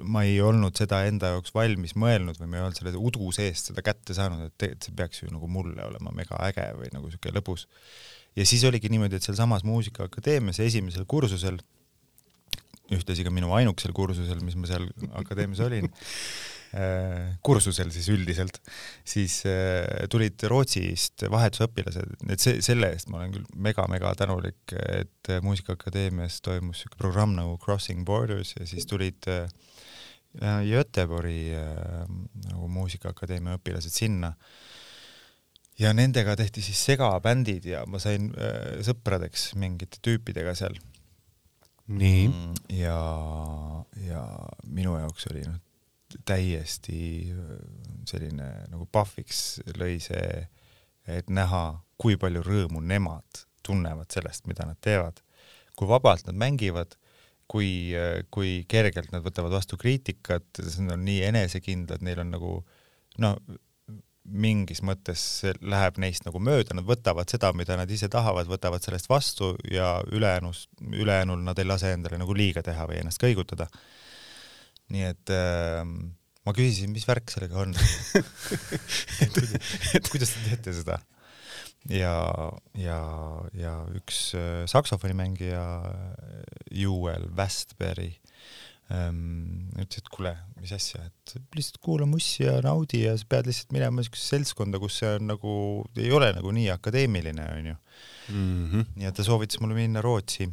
ma 0.03 0.25
ei 0.27 0.41
olnud 0.43 0.75
seda 0.79 1.05
enda 1.07 1.35
jaoks 1.37 1.53
valmis 1.55 1.95
mõelnud 1.99 2.39
või 2.41 2.49
ma 2.51 2.59
ei 2.59 2.65
olnud 2.67 2.79
selle 2.81 2.93
udu 2.99 3.31
seest 3.35 3.71
seda 3.71 3.85
kätte 3.87 4.17
saanud, 4.17 4.49
et 4.49 4.55
tegelikult 4.59 4.89
see 4.89 4.97
peaks 4.99 5.23
ju 5.23 5.31
nagu 5.31 5.51
mulle 5.51 5.85
olema 5.87 6.15
mega 6.15 6.41
äge 6.49 6.67
või 6.79 6.91
nagu 6.95 7.11
siuke 7.13 7.31
lõbus. 7.35 7.69
ja 8.37 8.47
siis 8.47 8.65
oligi 8.67 8.91
niimoodi, 8.91 9.21
et 9.21 9.27
sealsamas 9.27 9.63
Muusikaakadeemias 9.69 10.59
esimesel 10.65 11.07
kursusel 11.07 11.61
ühtlasi 12.91 13.23
ka 13.23 13.31
minu 13.31 13.53
ainukesel 13.55 13.95
kursusel, 13.95 14.43
mis 14.43 14.59
ma 14.59 14.67
seal 14.67 14.89
akadeemias 15.23 15.63
olin 15.63 15.87
kursusel 17.43 17.91
siis 17.91 18.07
üldiselt, 18.13 18.61
siis 19.03 19.41
äh, 19.49 20.07
tulid 20.13 20.43
Rootsist 20.51 21.25
vahetusõpilased, 21.33 22.15
et 22.31 22.43
see, 22.43 22.61
selle 22.63 22.93
eest 22.95 23.11
ma 23.11 23.21
olen 23.21 23.35
küll 23.35 23.49
mega-mega 23.69 24.13
tänulik, 24.21 24.77
et 24.79 25.33
Muusikaakadeemias 25.43 26.41
toimus 26.47 26.81
niisugune 26.81 27.03
programm 27.03 27.35
nagu 27.39 27.59
Crossing 27.63 28.05
Borders 28.07 28.55
ja 28.59 28.69
siis 28.71 28.87
tulid 28.91 29.27
äh, 29.31 29.49
Göteborgi 30.63 31.51
nagu 32.47 32.69
Muusikaakadeemia 32.71 33.59
õpilased 33.59 33.91
sinna 33.91 34.31
ja 35.81 35.93
nendega 35.97 36.37
tehti 36.39 36.63
siis 36.65 36.81
segabändid 36.91 37.67
ja 37.71 37.83
ma 37.89 38.01
sain 38.03 38.31
äh, 38.37 38.81
sõpradeks 38.87 39.51
mingite 39.61 40.01
tüüpidega 40.05 40.55
seal. 40.59 40.77
nii. 41.91 42.29
Mm, 42.29 42.55
ja, 42.79 43.01
ja 44.07 44.23
minu 44.69 44.95
jaoks 45.01 45.27
oli 45.33 45.43
noh, 45.47 45.59
täiesti 46.29 47.01
äh, 47.33 47.53
selline 48.09 48.49
nagu 48.71 48.87
pahviks 48.93 49.61
lõi 49.79 49.99
see, 50.03 50.47
et 51.11 51.31
näha, 51.33 51.81
kui 52.01 52.19
palju 52.21 52.43
rõõmu 52.47 52.83
nemad 52.85 53.45
tunnevad 53.67 54.11
sellest, 54.13 54.47
mida 54.51 54.67
nad 54.69 54.79
teevad, 54.83 55.21
kui 55.77 55.89
vabalt 55.91 56.27
nad 56.29 56.39
mängivad, 56.41 56.97
kui, 57.51 57.93
äh, 57.97 58.23
kui 58.31 58.61
kergelt 58.71 59.13
nad 59.15 59.25
võtavad 59.27 59.59
vastu 59.59 59.79
kriitikat, 59.81 60.63
nad 60.83 60.95
on 60.97 61.05
nii 61.09 61.25
enesekindlad, 61.31 62.05
neil 62.07 62.23
on 62.25 62.33
nagu 62.37 62.55
no 63.21 63.35
mingis 64.31 64.83
mõttes 64.87 65.23
läheb 65.61 65.99
neist 66.01 66.27
nagu 66.27 66.41
mööda, 66.43 66.75
nad 66.77 66.87
võtavad 66.87 67.31
seda, 67.31 67.51
mida 67.57 67.77
nad 67.79 67.91
ise 67.91 68.09
tahavad, 68.13 68.49
võtavad 68.51 68.85
sellest 68.85 69.09
vastu 69.11 69.55
ja 69.71 69.97
ülejäänus, 70.13 70.69
ülejäänul 70.93 71.41
nad 71.45 71.59
ei 71.59 71.67
lase 71.69 71.93
endale 71.97 72.21
nagu 72.21 72.37
liiga 72.37 72.63
teha 72.63 72.87
või 72.89 73.01
ennast 73.01 73.21
kõigutada. 73.23 73.67
Nii 74.91 75.07
et 75.11 75.33
äh, 75.35 75.83
ma 76.47 76.57
küsisin, 76.57 76.93
mis 76.95 77.07
värk 77.09 77.31
sellega 77.33 77.63
on 77.63 77.75
et, 79.25 79.41
et 79.99 80.13
kuidas 80.13 80.35
te 80.35 80.45
teete 80.49 80.75
seda? 80.81 81.01
ja, 81.89 82.15
ja, 82.77 83.01
ja 83.57 83.75
üks 83.97 84.31
äh, 84.37 84.65
saksofonimängija 84.71 85.63
Juel 86.77 87.31
Westberry 87.37 88.13
ähm, 88.91 89.71
ütles, 89.79 90.03
et 90.03 90.11
kuule, 90.13 90.35
mis 90.61 90.73
asja, 90.75 91.03
et 91.07 91.37
lihtsalt 91.57 91.81
kuula 91.85 92.09
mussi 92.11 92.45
ja 92.45 92.59
naudi 92.65 93.05
ja 93.05 93.15
sa 93.19 93.29
pead 93.31 93.49
lihtsalt 93.49 93.75
minema 93.75 94.01
niisugusesse 94.01 94.37
seltskonda, 94.37 94.81
kus 94.83 95.01
see 95.01 95.13
on 95.19 95.31
nagu, 95.31 95.53
ei 95.99 96.11
ole 96.15 96.33
nagu 96.37 96.53
nii 96.57 96.69
akadeemiline, 96.75 97.47
onju. 97.59 97.77
Mhm. 98.31 98.85
ja 99.03 99.11
ta 99.13 99.25
soovitas 99.27 99.61
mulle 99.63 99.79
minna 99.79 100.03
Rootsi. 100.05 100.47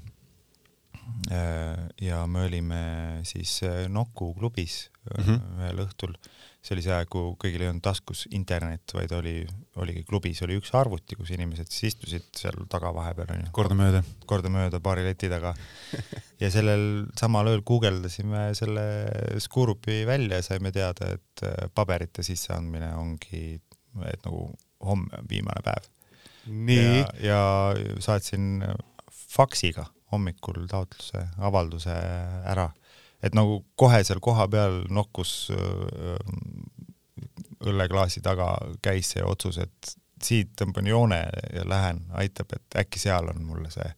Äh, 1.32 1.88
ja 2.02 2.26
me 2.28 2.46
olime 2.48 2.82
siis 3.28 3.62
äh, 3.64 3.88
Nuku 3.90 4.34
klubis 4.34 4.90
mm 5.18 5.24
-hmm. 5.24 5.62
ühel 5.62 5.86
õhtul 5.86 6.18
see 6.68 6.76
oli 6.76 6.84
see 6.84 6.94
aeg, 6.94 7.08
kui 7.12 7.32
kõigil 7.40 7.64
ei 7.64 7.70
olnud 7.72 7.84
taskus 7.86 8.26
internet, 8.36 8.92
vaid 8.96 9.14
oli, 9.16 9.36
oligi 9.80 10.04
klubis 10.08 10.42
oli 10.44 10.58
üks 10.60 10.74
arvuti, 10.76 11.16
kus 11.16 11.32
inimesed 11.36 11.70
siis 11.72 11.94
istusid 11.94 12.28
seal 12.36 12.66
taga 12.72 12.92
vahepeal 12.96 13.32
onju. 13.38 13.52
kordamööda. 13.56 14.02
kordamööda 14.28 14.82
baari 14.84 15.06
leti 15.08 15.30
taga. 15.32 15.54
ja 16.42 16.52
sellel 16.52 17.08
samal 17.20 17.52
ööl 17.54 17.64
guugeldasime 17.68 18.50
selle 18.60 18.86
Skurupi 19.44 20.02
välja 20.10 20.42
ja 20.42 20.48
saime 20.50 20.74
teada, 20.76 21.14
et 21.16 21.46
paberite 21.78 22.26
sisseandmine 22.26 22.92
ongi, 23.00 23.62
et 24.12 24.28
nagu 24.28 24.50
homme 24.84 25.22
on 25.22 25.30
viimane 25.30 25.64
päev. 25.64 25.88
nii. 26.48 27.06
ja 27.24 27.40
saatsin 28.04 28.66
faksiga 29.38 29.88
hommikul 30.12 30.68
taotluse, 30.70 31.24
avalduse 31.38 31.96
ära. 32.48 32.70
Et 33.24 33.34
nagu 33.36 33.64
kohe 33.76 34.04
seal 34.06 34.22
kohapeal 34.24 34.84
nokkus 34.94 35.50
õlleklaasi 37.68 38.22
taga 38.26 38.52
käis 38.86 39.16
see 39.16 39.24
otsus, 39.26 39.58
et 39.58 39.96
siit 40.24 40.54
tõmban 40.58 40.88
joone 40.90 41.20
ja 41.54 41.66
lähen, 41.68 42.06
aitab, 42.18 42.54
et 42.54 42.80
äkki 42.84 43.02
seal 43.02 43.30
on 43.34 43.44
mulle 43.46 43.72
see 43.74 43.90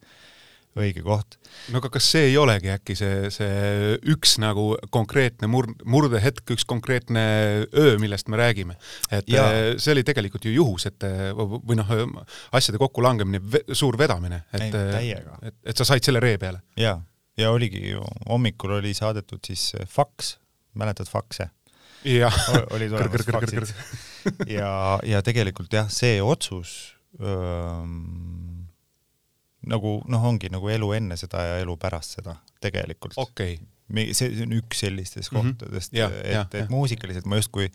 õige 0.81 1.03
koht. 1.05 1.38
no 1.74 1.81
aga 1.81 1.91
kas 1.93 2.07
see 2.13 2.29
ei 2.31 2.38
olegi 2.39 2.71
äkki 2.74 2.95
see, 2.98 3.29
see 3.33 3.98
üks 4.13 4.38
nagu 4.41 4.71
konkreetne 4.93 5.50
mur-, 5.51 5.71
murdehetk, 5.86 6.45
üks 6.55 6.65
konkreetne 6.69 7.25
öö, 7.67 7.98
millest 8.01 8.31
me 8.31 8.39
räägime? 8.41 8.79
et 9.12 9.29
ja. 9.31 9.45
see 9.77 9.93
oli 9.95 10.05
tegelikult 10.07 10.48
ju 10.48 10.55
juhus, 10.55 10.88
et 10.89 11.05
või 11.36 11.79
noh, 11.79 11.93
asjade 12.55 12.81
kokkulangemine, 12.81 13.63
suur 13.74 13.98
vedamine, 14.00 14.43
et, 14.53 14.74
et, 14.74 15.55
et 15.71 15.77
sa 15.77 15.88
said 15.88 16.05
selle 16.05 16.24
ree 16.24 16.39
peale? 16.41 16.63
jaa 16.79 17.00
ja 17.39 17.51
oligi 17.51 17.89
ju, 17.89 18.03
hommikul 18.29 18.77
oli 18.79 18.93
saadetud 18.93 19.43
siis 19.48 19.71
äh, 19.79 19.88
faks, 19.88 20.38
mäletad 20.74 21.09
fakse? 21.09 21.50
jah. 22.07 22.36
olid 22.75 22.93
olemas 22.95 23.25
faksid. 23.31 23.74
ja, 24.48 25.00
ja 25.03 25.21
tegelikult 25.25 25.74
jah, 25.74 25.89
see 25.91 26.21
otsus 26.24 26.95
öö, 27.19 27.39
nagu 29.69 29.99
noh, 30.09 30.25
ongi 30.31 30.51
nagu 30.53 30.69
elu 30.69 30.91
enne 30.97 31.17
seda 31.19 31.45
ja 31.45 31.59
elu 31.63 31.75
pärast 31.81 32.19
seda 32.19 32.35
tegelikult. 32.63 33.17
Okay.. 33.17 33.59
see 34.13 34.43
on 34.45 34.53
üks 34.59 34.83
sellistest 34.85 35.31
mm 35.31 35.38
-hmm. 35.38 35.55
kohtadest, 35.59 35.93
et, 35.93 36.55
et 36.55 36.69
muusikaliselt 36.69 37.25
ma 37.25 37.39
justkui 37.39 37.71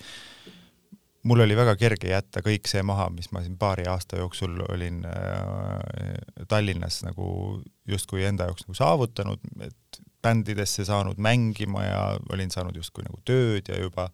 mul 1.25 1.41
oli 1.41 1.57
väga 1.57 1.75
kerge 1.81 2.11
jätta 2.11 2.43
kõik 2.45 2.69
see 2.69 2.83
maha, 2.87 3.09
mis 3.11 3.31
ma 3.33 3.43
siin 3.45 3.57
paari 3.61 3.87
aasta 3.89 4.21
jooksul 4.21 4.61
olin 4.69 5.05
äh, 5.09 6.47
Tallinnas 6.49 7.03
nagu 7.07 7.61
justkui 7.89 8.25
enda 8.29 8.49
jaoks 8.51 8.67
nagu 8.67 8.77
saavutanud, 8.79 9.41
et 9.65 10.01
bändidesse 10.25 10.85
saanud 10.85 11.21
mängima 11.21 11.85
ja 11.85 12.03
olin 12.33 12.53
saanud 12.53 12.77
justkui 12.77 13.05
nagu 13.07 13.21
tööd 13.25 13.69
ja 13.69 13.81
juba 13.81 14.11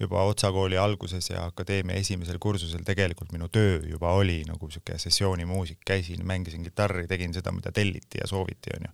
juba 0.00 0.22
otsakooli 0.28 0.78
alguses 0.78 1.30
ja 1.30 1.46
akadeemia 1.46 1.96
esimesel 1.96 2.38
kursusel 2.40 2.84
tegelikult 2.84 3.32
minu 3.32 3.48
töö 3.52 3.78
juba 3.88 4.12
oli 4.12 4.42
nagu 4.48 4.70
siuke 4.70 4.98
sessioonimuusik, 4.98 5.78
käisin, 5.86 6.26
mängisin 6.26 6.66
kitarri, 6.66 7.06
tegin 7.08 7.34
seda, 7.34 7.52
mida 7.52 7.72
telliti 7.72 8.20
ja 8.20 8.28
sooviti, 8.28 8.74
onju. 8.76 8.92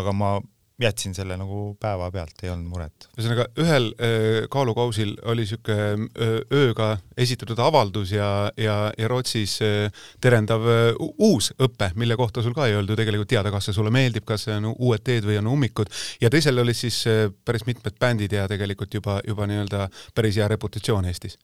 aga 0.00 0.12
ma 0.12 0.32
jätsin 0.80 1.14
selle 1.14 1.36
nagu 1.36 1.74
päevapealt, 1.80 2.42
ei 2.42 2.50
olnud 2.50 2.70
muret. 2.72 3.08
ühesõnaga, 3.16 3.46
ühel 3.60 3.90
öö, 4.00 4.46
kaalukausil 4.52 5.14
oli 5.28 5.44
niisugune 5.44 6.08
ööga 6.56 6.90
esitatud 7.20 7.58
avaldus 7.58 8.12
ja, 8.12 8.30
ja, 8.56 8.76
ja 8.98 9.08
Rootsis 9.08 9.58
öö, 9.64 9.90
terendav 10.20 10.64
öö, 10.66 10.94
uus 11.18 11.52
õpe, 11.60 11.90
mille 12.00 12.16
kohta 12.16 12.42
sul 12.42 12.56
ka 12.56 12.68
ei 12.68 12.78
olnud 12.78 12.94
ju 12.94 13.00
tegelikult 13.00 13.32
teada, 13.32 13.52
kas 13.52 13.68
see 13.68 13.76
sulle 13.76 13.92
meeldib, 13.94 14.24
kas 14.28 14.48
see 14.48 14.56
on 14.56 14.70
uued 14.72 15.04
teed 15.04 15.28
või 15.28 15.38
on 15.42 15.52
ummikud, 15.52 15.92
ja 16.20 16.32
teisel 16.32 16.64
olid 16.64 16.78
siis 16.78 17.02
öö, 17.10 17.28
päris 17.44 17.66
mitmed 17.68 18.00
bändid 18.00 18.36
ja 18.36 18.48
tegelikult 18.50 18.94
juba, 19.00 19.20
juba 19.26 19.48
nii-öelda 19.50 19.88
päris 20.14 20.40
hea 20.40 20.48
reputatsioon 20.48 21.08
Eestis 21.10 21.38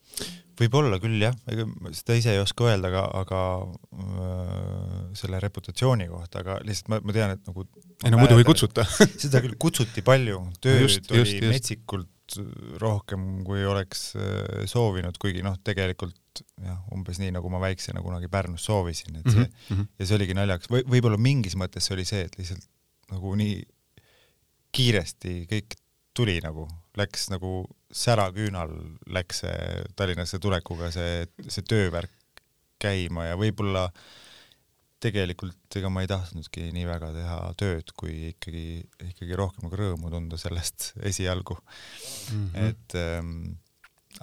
võib-olla 0.60 0.98
küll 1.02 1.20
jah, 1.20 1.36
ega 1.52 1.66
seda 1.96 2.16
ise 2.18 2.34
ei 2.34 2.42
oska 2.42 2.68
öelda, 2.70 2.90
aga, 2.90 3.04
aga 3.22 3.40
äh, 3.92 4.98
selle 5.18 5.40
reputatsiooni 5.42 6.08
kohta, 6.10 6.42
aga 6.44 6.58
lihtsalt 6.66 6.92
ma, 6.92 7.00
ma 7.04 7.16
tean, 7.16 7.36
et 7.36 7.48
nagu 7.48 7.66
ei 8.04 8.12
no 8.12 8.20
muidu 8.20 8.38
ei 8.40 8.46
kutsuta. 8.48 8.84
seda 9.24 9.42
küll 9.44 9.56
kutsuti 9.60 10.04
palju, 10.06 10.42
tööd 10.64 10.84
just, 10.86 11.10
oli 11.12 11.24
just, 11.24 11.48
metsikult 11.52 12.12
rohkem, 12.82 13.26
kui 13.46 13.62
oleks 13.68 14.08
äh, 14.18 14.64
soovinud, 14.70 15.18
kuigi 15.22 15.44
noh, 15.46 15.58
tegelikult 15.64 16.42
jah, 16.60 16.80
umbes 16.92 17.20
nii, 17.22 17.32
nagu 17.36 17.50
ma 17.52 17.60
väiksena 17.62 18.02
kunagi 18.04 18.28
Pärnus 18.32 18.66
soovisin, 18.66 19.20
et 19.20 19.30
see 19.30 19.44
mm 19.44 19.52
-hmm. 19.68 19.86
ja 19.98 20.06
see 20.06 20.18
oligi 20.18 20.36
naljakas. 20.36 20.70
Või 20.72 20.84
võib-olla 20.96 21.20
mingis 21.20 21.56
mõttes 21.56 21.86
see 21.86 21.96
oli 21.96 22.04
see, 22.08 22.26
et 22.26 22.38
lihtsalt 22.38 22.66
nagu 23.12 23.34
nii 23.38 23.62
kiiresti 24.76 25.46
kõik 25.50 25.78
tuli 26.16 26.38
nagu, 26.44 26.66
läks 26.96 27.28
nagu 27.32 27.64
säraküünal 27.92 28.72
läks 29.12 29.42
see 29.44 29.82
Tallinnasse 29.96 30.40
tulekuga 30.42 30.90
see, 30.94 31.26
see 31.46 31.66
töövärk 31.68 32.12
käima 32.82 33.30
ja 33.30 33.36
võib-olla 33.40 33.86
tegelikult 35.02 35.76
ega 35.76 35.90
ma 35.92 36.02
ei 36.04 36.10
tahtnudki 36.10 36.70
nii 36.74 36.86
väga 36.88 37.10
teha 37.14 37.38
tööd, 37.60 37.92
kui 37.98 38.30
ikkagi, 38.32 38.80
ikkagi 39.10 39.38
rohkem 39.38 39.66
nagu 39.66 39.78
rõõmu 39.78 40.10
tunda 40.12 40.38
sellest 40.40 40.92
esialgu 41.10 41.58
mm. 41.58 42.46
-hmm. 42.54 42.70
et 42.70 42.96
ähm, 43.00 43.34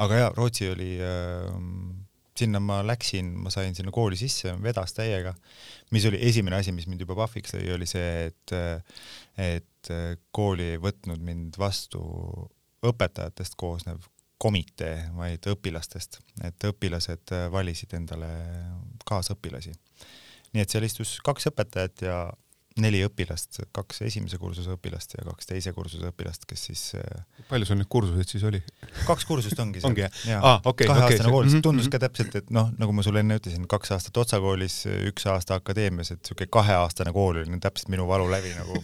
aga 0.02 0.24
jaa, 0.24 0.34
Rootsi 0.38 0.70
oli 0.74 0.96
ähm,, 1.02 2.04
sinna 2.38 2.60
ma 2.60 2.80
läksin, 2.82 3.30
ma 3.46 3.52
sain 3.54 3.76
sinna 3.78 3.94
kooli 3.94 4.18
sisse, 4.18 4.56
vedas 4.64 4.96
täiega, 4.98 5.36
mis 5.94 6.06
oli 6.10 6.18
esimene 6.30 6.58
asi, 6.58 6.74
mis 6.74 6.88
mind 6.90 7.06
juba 7.06 7.16
pahviks 7.22 7.54
lõi, 7.54 7.68
oli 7.76 7.86
see, 7.86 8.32
et 8.32 8.56
et 9.38 9.92
kooli 10.34 10.74
ei 10.74 10.82
võtnud 10.82 11.22
mind 11.22 11.60
vastu 11.62 12.02
õpetajatest 12.84 13.58
koosnev 13.60 14.04
komitee, 14.44 15.08
vaid 15.16 15.46
õpilastest, 15.48 16.20
et 16.44 16.68
õpilased 16.68 17.36
äh, 17.36 17.50
valisid 17.52 17.96
endale 17.96 18.30
kaasõpilasi. 19.08 19.74
nii 20.54 20.64
et 20.64 20.70
seal 20.70 20.86
istus 20.86 21.18
kaks 21.24 21.48
õpetajat 21.50 22.04
ja 22.08 22.18
neli 22.82 23.04
õpilast, 23.06 23.60
kaks 23.76 24.02
esimese 24.08 24.40
kursuse 24.42 24.74
õpilast 24.74 25.14
ja 25.18 25.26
kaks 25.28 25.50
teise 25.50 25.74
kursuse 25.76 26.10
õpilast, 26.10 26.48
kes 26.50 26.64
siis 26.70 26.82
äh, 26.98 27.44
palju 27.50 27.68
sul 27.70 27.78
neid 27.78 27.90
kursuseid 27.92 28.30
siis 28.34 28.46
oli? 28.50 28.62
kaks 29.08 29.28
kursust 29.30 29.60
ongi 29.62 29.84
ongi 29.86 30.06
jah? 30.06 30.40
Ah, 30.40 30.62
okay, 30.66 30.88
kaheaastane 30.90 31.28
okay, 31.28 31.36
koolis 31.36 31.52
mm, 31.52 31.58
-hmm. 31.58 31.66
tundus 31.68 31.90
ka 31.94 32.02
täpselt, 32.02 32.36
et 32.42 32.50
noh, 32.54 32.72
nagu 32.80 32.96
ma 32.96 33.06
sulle 33.06 33.22
enne 33.22 33.38
ütlesin, 33.38 33.68
kaks 33.70 33.94
aastat 33.94 34.18
Otsa 34.18 34.42
koolis, 34.42 34.80
üks 35.12 35.28
aasta 35.30 35.60
akadeemias, 35.62 36.12
et 36.16 36.26
siuke 36.26 36.50
kaheaastane 36.50 37.14
kool 37.14 37.44
oli 37.44 37.62
täpselt 37.62 37.94
minu 37.94 38.08
valulävi 38.10 38.56
nagu 38.58 38.82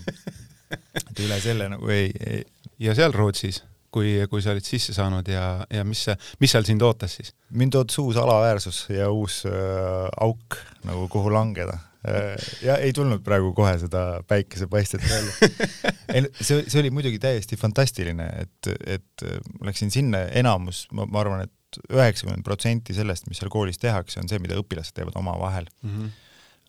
et 1.10 1.26
üle 1.26 1.42
selle 1.42 1.70
nagu 1.74 1.90
ei, 1.94 2.14
ei. 2.26 2.44
ja 2.80 2.94
seal 2.98 3.16
Rootsis, 3.16 3.64
kui, 3.94 4.16
kui 4.30 4.42
sa 4.44 4.54
olid 4.54 4.66
sisse 4.66 4.94
saanud 4.96 5.28
ja, 5.30 5.66
ja 5.74 5.84
mis, 5.88 6.06
mis 6.42 6.56
seal 6.56 6.66
sind 6.68 6.84
ootas 6.86 7.18
siis? 7.20 7.34
mind 7.50 7.78
ootas 7.80 8.00
uus 8.02 8.18
alaväärsus 8.22 8.86
ja 8.94 9.10
uus 9.14 9.44
äh, 9.50 10.08
auk 10.22 10.58
nagu 10.88 11.08
kuhu 11.12 11.32
langeda 11.34 11.78
äh, 12.08 12.34
ja 12.66 12.78
ei 12.78 12.94
tulnud 12.96 13.24
praegu 13.26 13.54
kohe 13.58 13.76
seda 13.82 14.24
päikesepaistet 14.28 15.06
välja. 15.10 15.52
ei, 16.16 16.26
see, 16.42 16.64
see 16.68 16.82
oli 16.84 16.94
muidugi 16.94 17.22
täiesti 17.22 17.58
fantastiline, 17.60 18.30
et, 18.46 18.74
et 18.86 19.26
läksin 19.66 19.94
sinna, 19.94 20.26
enamus, 20.42 20.86
ma, 20.96 21.08
ma 21.10 21.24
arvan, 21.24 21.48
et 21.48 21.56
üheksakümmend 21.94 22.46
protsenti 22.46 22.96
sellest, 22.98 23.28
mis 23.30 23.42
seal 23.42 23.52
koolis 23.54 23.78
tehakse, 23.82 24.20
on 24.22 24.30
see, 24.30 24.42
mida 24.42 24.58
õpilased 24.60 24.96
teevad 24.98 25.18
omavahel 25.20 25.68
mm. 25.84 25.90
-hmm. 25.90 26.14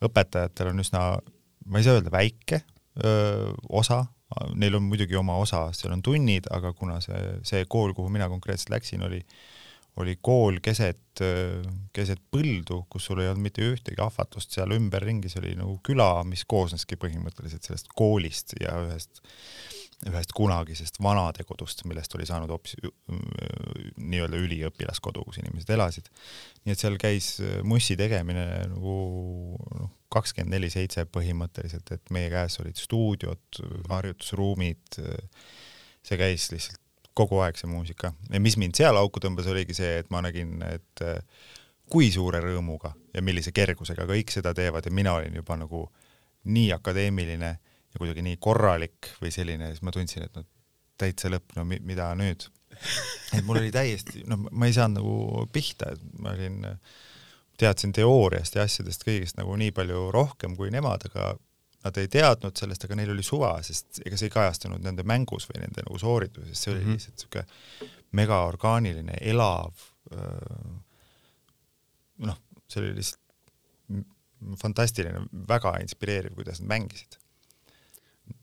õpetajatel 0.07 0.71
on 0.73 0.83
üsna, 0.83 1.05
ma 1.65 1.79
ei 1.79 1.87
saa 1.87 1.97
öelda 1.97 2.13
väike 2.13 2.61
öö, 3.03 3.53
osa, 3.69 4.03
neil 4.55 4.77
on 4.79 4.85
muidugi 4.87 5.17
oma 5.19 5.37
osa, 5.41 5.67
seal 5.75 5.93
on 5.95 6.03
tunnid, 6.05 6.47
aga 6.53 6.73
kuna 6.77 6.99
see, 7.03 7.19
see 7.47 7.65
kool, 7.69 7.95
kuhu 7.97 8.11
mina 8.13 8.29
konkreetselt 8.31 8.73
läksin, 8.75 9.03
oli 9.07 9.23
oli 9.99 10.15
kool 10.23 10.61
keset, 10.63 11.19
keset 11.93 12.21
põldu, 12.31 12.85
kus 12.89 13.09
sul 13.09 13.19
ei 13.21 13.27
olnud 13.27 13.43
mitte 13.43 13.65
ühtegi 13.67 13.99
ahvatlust 13.99 14.55
seal 14.55 14.71
ümberringi, 14.71 15.29
see 15.31 15.41
oli 15.43 15.51
nagu 15.59 15.75
küla, 15.83 16.23
mis 16.27 16.45
koosneski 16.47 16.95
põhimõtteliselt 17.01 17.67
sellest 17.67 17.91
koolist 17.97 18.55
ja 18.61 18.77
ühest 18.85 19.19
ühest 20.09 20.33
kunagisest 20.33 20.97
vanadekodust, 21.03 21.83
millest 21.89 22.15
oli 22.17 22.25
saanud 22.25 22.49
hoopis 22.49 22.77
nii-öelda 24.01 24.39
üliõpilaskodu, 24.41 25.25
kus 25.27 25.41
inimesed 25.41 25.69
elasid. 25.75 26.09
nii 26.65 26.73
et 26.73 26.81
seal 26.81 26.97
käis 27.01 27.35
mussi 27.67 27.97
tegemine 27.99 28.45
nagu 28.71 28.95
noh, 29.77 29.91
kakskümmend 30.11 30.55
neli 30.55 30.71
seitse 30.73 31.05
põhimõtteliselt, 31.05 31.93
et 31.93 32.13
meie 32.13 32.31
käes 32.33 32.59
olid 32.63 32.79
stuudiod, 32.79 33.61
harjutusruumid, 33.89 34.99
see 36.01 36.19
käis 36.19 36.49
lihtsalt 36.51 36.79
kogu 37.17 37.41
aeg, 37.43 37.57
see 37.59 37.69
muusika. 37.69 38.13
ja 38.31 38.39
mis 38.39 38.57
mind 38.57 38.77
seal 38.79 38.97
auku 38.97 39.21
tõmbas, 39.23 39.49
oligi 39.51 39.75
see, 39.77 39.99
et 40.01 40.09
ma 40.13 40.23
nägin, 40.25 40.61
et 40.65 41.03
kui 41.91 42.07
suure 42.11 42.39
rõõmuga 42.43 42.93
ja 43.13 43.23
millise 43.23 43.51
kergusega 43.51 44.07
kõik 44.09 44.31
seda 44.31 44.53
teevad 44.55 44.87
ja 44.87 44.93
mina 44.95 45.17
olin 45.19 45.35
juba 45.35 45.57
nagu 45.59 45.85
nii 46.47 46.71
akadeemiline 46.73 47.57
ja 47.93 47.99
kuidagi 47.99 48.23
nii 48.25 48.39
korralik 48.41 49.11
või 49.21 49.31
selline, 49.33 49.71
siis 49.71 49.83
ma 49.85 49.93
tundsin, 49.95 50.25
et 50.27 50.35
no 50.37 50.45
täitsa 51.01 51.31
lõpp, 51.31 51.55
no 51.57 51.65
mi 51.67 51.79
mida 51.85 52.11
nüüd. 52.17 52.47
et 53.35 53.45
mul 53.45 53.59
oli 53.59 53.71
täiesti, 53.73 54.23
noh, 54.29 54.47
ma 54.51 54.69
ei 54.69 54.75
saanud 54.75 55.01
nagu 55.01 55.45
pihta, 55.53 55.91
et 55.95 56.19
ma 56.23 56.33
olin, 56.35 56.63
teadsin 57.59 57.93
teooriast 57.93 58.55
ja 58.57 58.65
asjadest 58.65 59.03
kõigest 59.05 59.37
nagu 59.37 59.55
nii 59.59 59.73
palju 59.75 60.07
rohkem 60.15 60.55
kui 60.57 60.71
nemad, 60.73 61.03
aga 61.11 61.33
nad 61.81 61.97
ei 61.97 62.09
teadnud 62.13 62.57
sellest, 62.57 62.85
aga 62.85 62.97
neil 62.97 63.11
oli 63.13 63.25
suva, 63.25 63.55
sest 63.65 64.01
ega 64.05 64.17
see 64.17 64.29
ei 64.29 64.33
kajastunud 64.33 64.83
nende 64.85 65.05
mängus 65.07 65.47
või 65.49 65.63
nende 65.63 65.83
nagu 65.85 65.99
soorituses, 66.01 66.57
see 66.57 66.73
oli 66.73 66.83
mm 66.83 66.87
-hmm. 66.87 66.97
lihtsalt 66.97 67.17
niisugune 67.17 67.91
megaorgaaniline, 68.21 69.17
elav 69.33 69.85
noh, 72.27 72.37
see 72.67 72.83
oli 72.83 72.93
lihtsalt 72.99 73.19
fantastiline, 74.61 75.25
väga 75.47 75.75
inspireeriv, 75.83 76.33
kuidas 76.35 76.61
nad 76.61 76.71
mängisid 76.73 77.17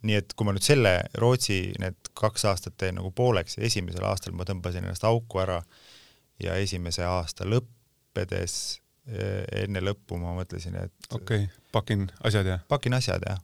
nii 0.02 0.18
et 0.20 0.34
kui 0.36 0.46
ma 0.46 0.54
nüüd 0.54 0.64
selle 0.64 0.94
Rootsi 1.18 1.60
need 1.82 2.12
kaks 2.18 2.44
aastat 2.50 2.76
teen 2.80 2.98
nagu 2.98 3.10
pooleks 3.14 3.58
ja 3.58 3.64
esimesel 3.68 4.04
aastal 4.08 4.36
ma 4.36 4.46
tõmbasin 4.48 4.84
ennast 4.84 5.06
auku 5.08 5.42
ära 5.42 5.62
ja 6.42 6.56
esimese 6.60 7.04
aasta 7.06 7.46
lõppedes 7.48 8.54
eh, 9.10 9.44
enne 9.64 9.82
lõppu 9.84 10.18
ma 10.20 10.34
mõtlesin, 10.38 10.78
et 10.78 11.12
okei 11.12 11.44
okay,, 11.44 11.66
pakin 11.72 12.08
asjad 12.24 12.46
ja? 12.46 12.58
pakin 12.68 12.96
asjad 12.98 13.24
jah. 13.26 13.42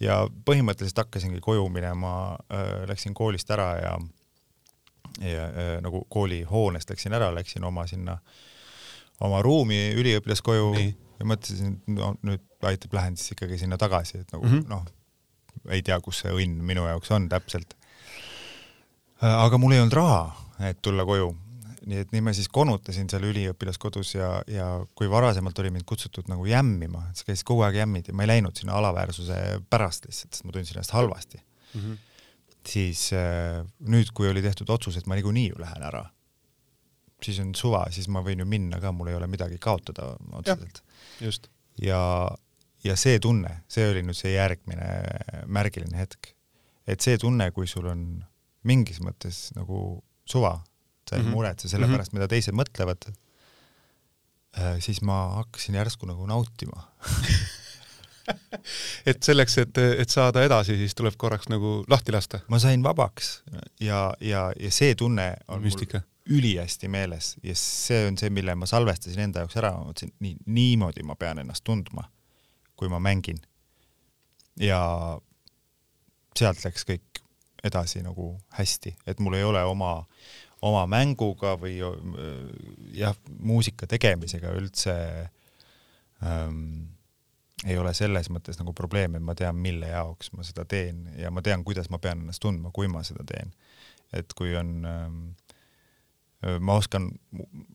ja 0.00 0.18
põhimõtteliselt 0.46 1.04
hakkasingi 1.04 1.40
koju 1.44 1.68
minema 1.72 2.34
äh,, 2.48 2.84
läksin 2.90 3.14
koolist 3.14 3.50
ära 3.50 3.70
ja 3.82 3.96
ja 5.22 5.46
äh, 5.46 5.76
nagu 5.82 6.04
koolihoonest 6.10 6.90
läksin 6.90 7.14
ära, 7.14 7.30
läksin 7.34 7.64
oma 7.64 7.86
sinna, 7.86 8.16
oma 9.22 9.42
ruumi 9.42 9.92
üliõpilaskoju 9.94 10.72
Nii. 10.74 10.94
ja 11.20 11.28
mõtlesin, 11.30 11.76
et 11.78 11.92
no 11.94 12.14
nüüd 12.26 12.66
aitab, 12.66 12.96
lähen 12.98 13.16
siis 13.20 13.36
ikkagi 13.36 13.60
sinna 13.60 13.78
tagasi, 13.78 14.24
et 14.24 14.32
nagu 14.34 14.46
mm 14.46 14.58
-hmm. 14.58 14.68
noh 14.72 14.84
ei 15.70 15.82
tea, 15.82 16.00
kus 16.04 16.24
see 16.24 16.32
õnn 16.34 16.62
minu 16.66 16.86
jaoks 16.88 17.10
on 17.14 17.28
täpselt. 17.28 17.76
aga 19.24 19.58
mul 19.58 19.72
ei 19.72 19.80
olnud 19.80 19.96
raha, 19.96 20.22
et 20.68 20.80
tulla 20.84 21.06
koju, 21.08 21.30
nii 21.88 22.00
et 22.04 22.12
nii 22.14 22.22
ma 22.24 22.32
siis 22.36 22.48
konutasin 22.52 23.08
seal 23.12 23.26
üliõpilaskodus 23.28 24.14
ja, 24.16 24.30
ja 24.50 24.68
kui 24.96 25.08
varasemalt 25.10 25.58
oli 25.62 25.72
mind 25.74 25.86
kutsutud 25.88 26.28
nagu 26.32 26.46
jämmima, 26.48 27.06
siis 27.12 27.28
käis 27.28 27.44
kogu 27.46 27.64
aeg 27.66 27.78
jämmid 27.82 28.08
ja 28.08 28.16
ma 28.16 28.24
ei 28.24 28.32
läinud 28.34 28.56
sinna 28.56 28.76
alaväärsuse 28.80 29.38
pärast 29.70 30.08
lihtsalt, 30.08 30.32
sest 30.32 30.48
ma 30.48 30.56
tundsin 30.56 30.78
ennast 30.78 30.96
halvasti 30.96 31.40
mm. 31.40 31.80
-hmm. 31.80 31.96
siis 32.68 33.06
äh, 33.12 33.64
nüüd, 33.80 34.12
kui 34.14 34.28
oli 34.28 34.42
tehtud 34.42 34.70
otsus, 34.70 34.96
et 34.96 35.06
ma 35.06 35.18
niikuinii 35.18 35.48
ju 35.50 35.60
lähen 35.60 35.82
ära, 35.82 36.04
siis 37.22 37.40
on 37.40 37.54
suva, 37.54 37.84
siis 37.90 38.08
ma 38.08 38.22
võin 38.24 38.42
ju 38.42 38.48
minna 38.48 38.80
ka, 38.80 38.92
mul 38.92 39.12
ei 39.12 39.18
ole 39.18 39.28
midagi 39.30 39.58
kaotada 39.58 40.14
otseselt. 40.32 40.82
ja, 41.82 42.00
ja 42.84 42.96
see 43.00 43.18
tunne, 43.22 43.62
see 43.70 43.86
oli 43.90 44.04
nüüd 44.04 44.18
see 44.18 44.34
järgmine 44.34 44.88
märgiline 45.46 45.98
hetk. 45.98 46.32
et 46.86 47.00
see 47.00 47.18
tunne, 47.18 47.50
kui 47.56 47.66
sul 47.70 47.86
on 47.88 48.04
mingis 48.68 49.00
mõttes 49.04 49.48
nagu 49.56 50.02
suva, 50.28 50.58
sa 51.08 51.16
ei 51.16 51.22
mm 51.22 51.28
-hmm. 51.28 51.32
muretse 51.36 51.68
selle 51.68 51.86
pärast 51.88 52.12
mm, 52.12 52.16
-hmm. 52.16 52.20
mida 52.20 52.28
teised 52.28 52.54
mõtlevad, 52.54 53.10
äh, 54.58 54.80
siis 54.80 55.02
ma 55.02 55.28
hakkasin 55.40 55.74
järsku 55.74 56.06
nagu 56.06 56.26
nautima 56.26 56.88
et 59.06 59.22
selleks, 59.22 59.58
et, 59.58 59.78
et 59.78 60.10
saada 60.10 60.42
edasi, 60.44 60.76
siis 60.76 60.94
tuleb 60.94 61.14
korraks 61.16 61.48
nagu 61.48 61.84
lahti 61.88 62.12
lasta? 62.12 62.40
ma 62.48 62.58
sain 62.58 62.82
vabaks 62.82 63.42
ja, 63.80 64.14
ja, 64.20 64.52
ja 64.60 64.70
see 64.70 64.94
tunne 64.94 65.36
on 65.48 65.62
Müstika. 65.62 66.00
mul 66.00 66.38
ülihästi 66.38 66.88
meeles 66.88 67.36
ja 67.42 67.54
see 67.54 68.06
on 68.08 68.18
see, 68.18 68.30
mille 68.30 68.54
ma 68.54 68.66
salvestasin 68.66 69.20
enda 69.20 69.44
jaoks 69.44 69.56
ära, 69.60 69.72
ma 69.76 69.84
mõtlesin, 69.90 70.12
nii, 70.24 70.36
niimoodi 70.46 71.02
ma 71.04 71.16
pean 71.20 71.38
ennast 71.38 71.64
tundma 71.64 72.08
kui 72.76 72.88
ma 72.88 73.00
mängin. 73.02 73.40
ja 74.60 74.80
sealt 76.34 76.64
läks 76.64 76.86
kõik 76.86 77.22
edasi 77.64 78.02
nagu 78.04 78.34
hästi, 78.58 78.94
et 79.06 79.20
mul 79.20 79.38
ei 79.38 79.44
ole 79.44 79.62
oma, 79.64 80.04
oma 80.62 80.84
mänguga 80.90 81.54
või 81.60 81.78
jah, 82.94 83.16
muusika 83.40 83.88
tegemisega 83.90 84.52
üldse 84.58 84.94
ähm, 86.22 86.94
ei 87.64 87.78
ole 87.80 87.94
selles 87.96 88.28
mõttes 88.32 88.58
nagu 88.60 88.74
probleemi, 88.76 89.20
ma 89.24 89.34
tean, 89.38 89.56
mille 89.56 89.88
jaoks 89.88 90.32
ma 90.36 90.44
seda 90.44 90.66
teen 90.68 91.06
ja 91.18 91.30
ma 91.32 91.42
tean, 91.42 91.64
kuidas 91.64 91.88
ma 91.90 91.98
pean 92.02 92.24
ennast 92.24 92.42
tundma, 92.44 92.72
kui 92.74 92.90
ma 92.92 93.02
seda 93.06 93.24
teen. 93.28 93.54
et 94.12 94.30
kui 94.36 94.52
on 94.56 94.84
ähm, 94.86 95.22
ma 96.60 96.76
oskan 96.80 97.08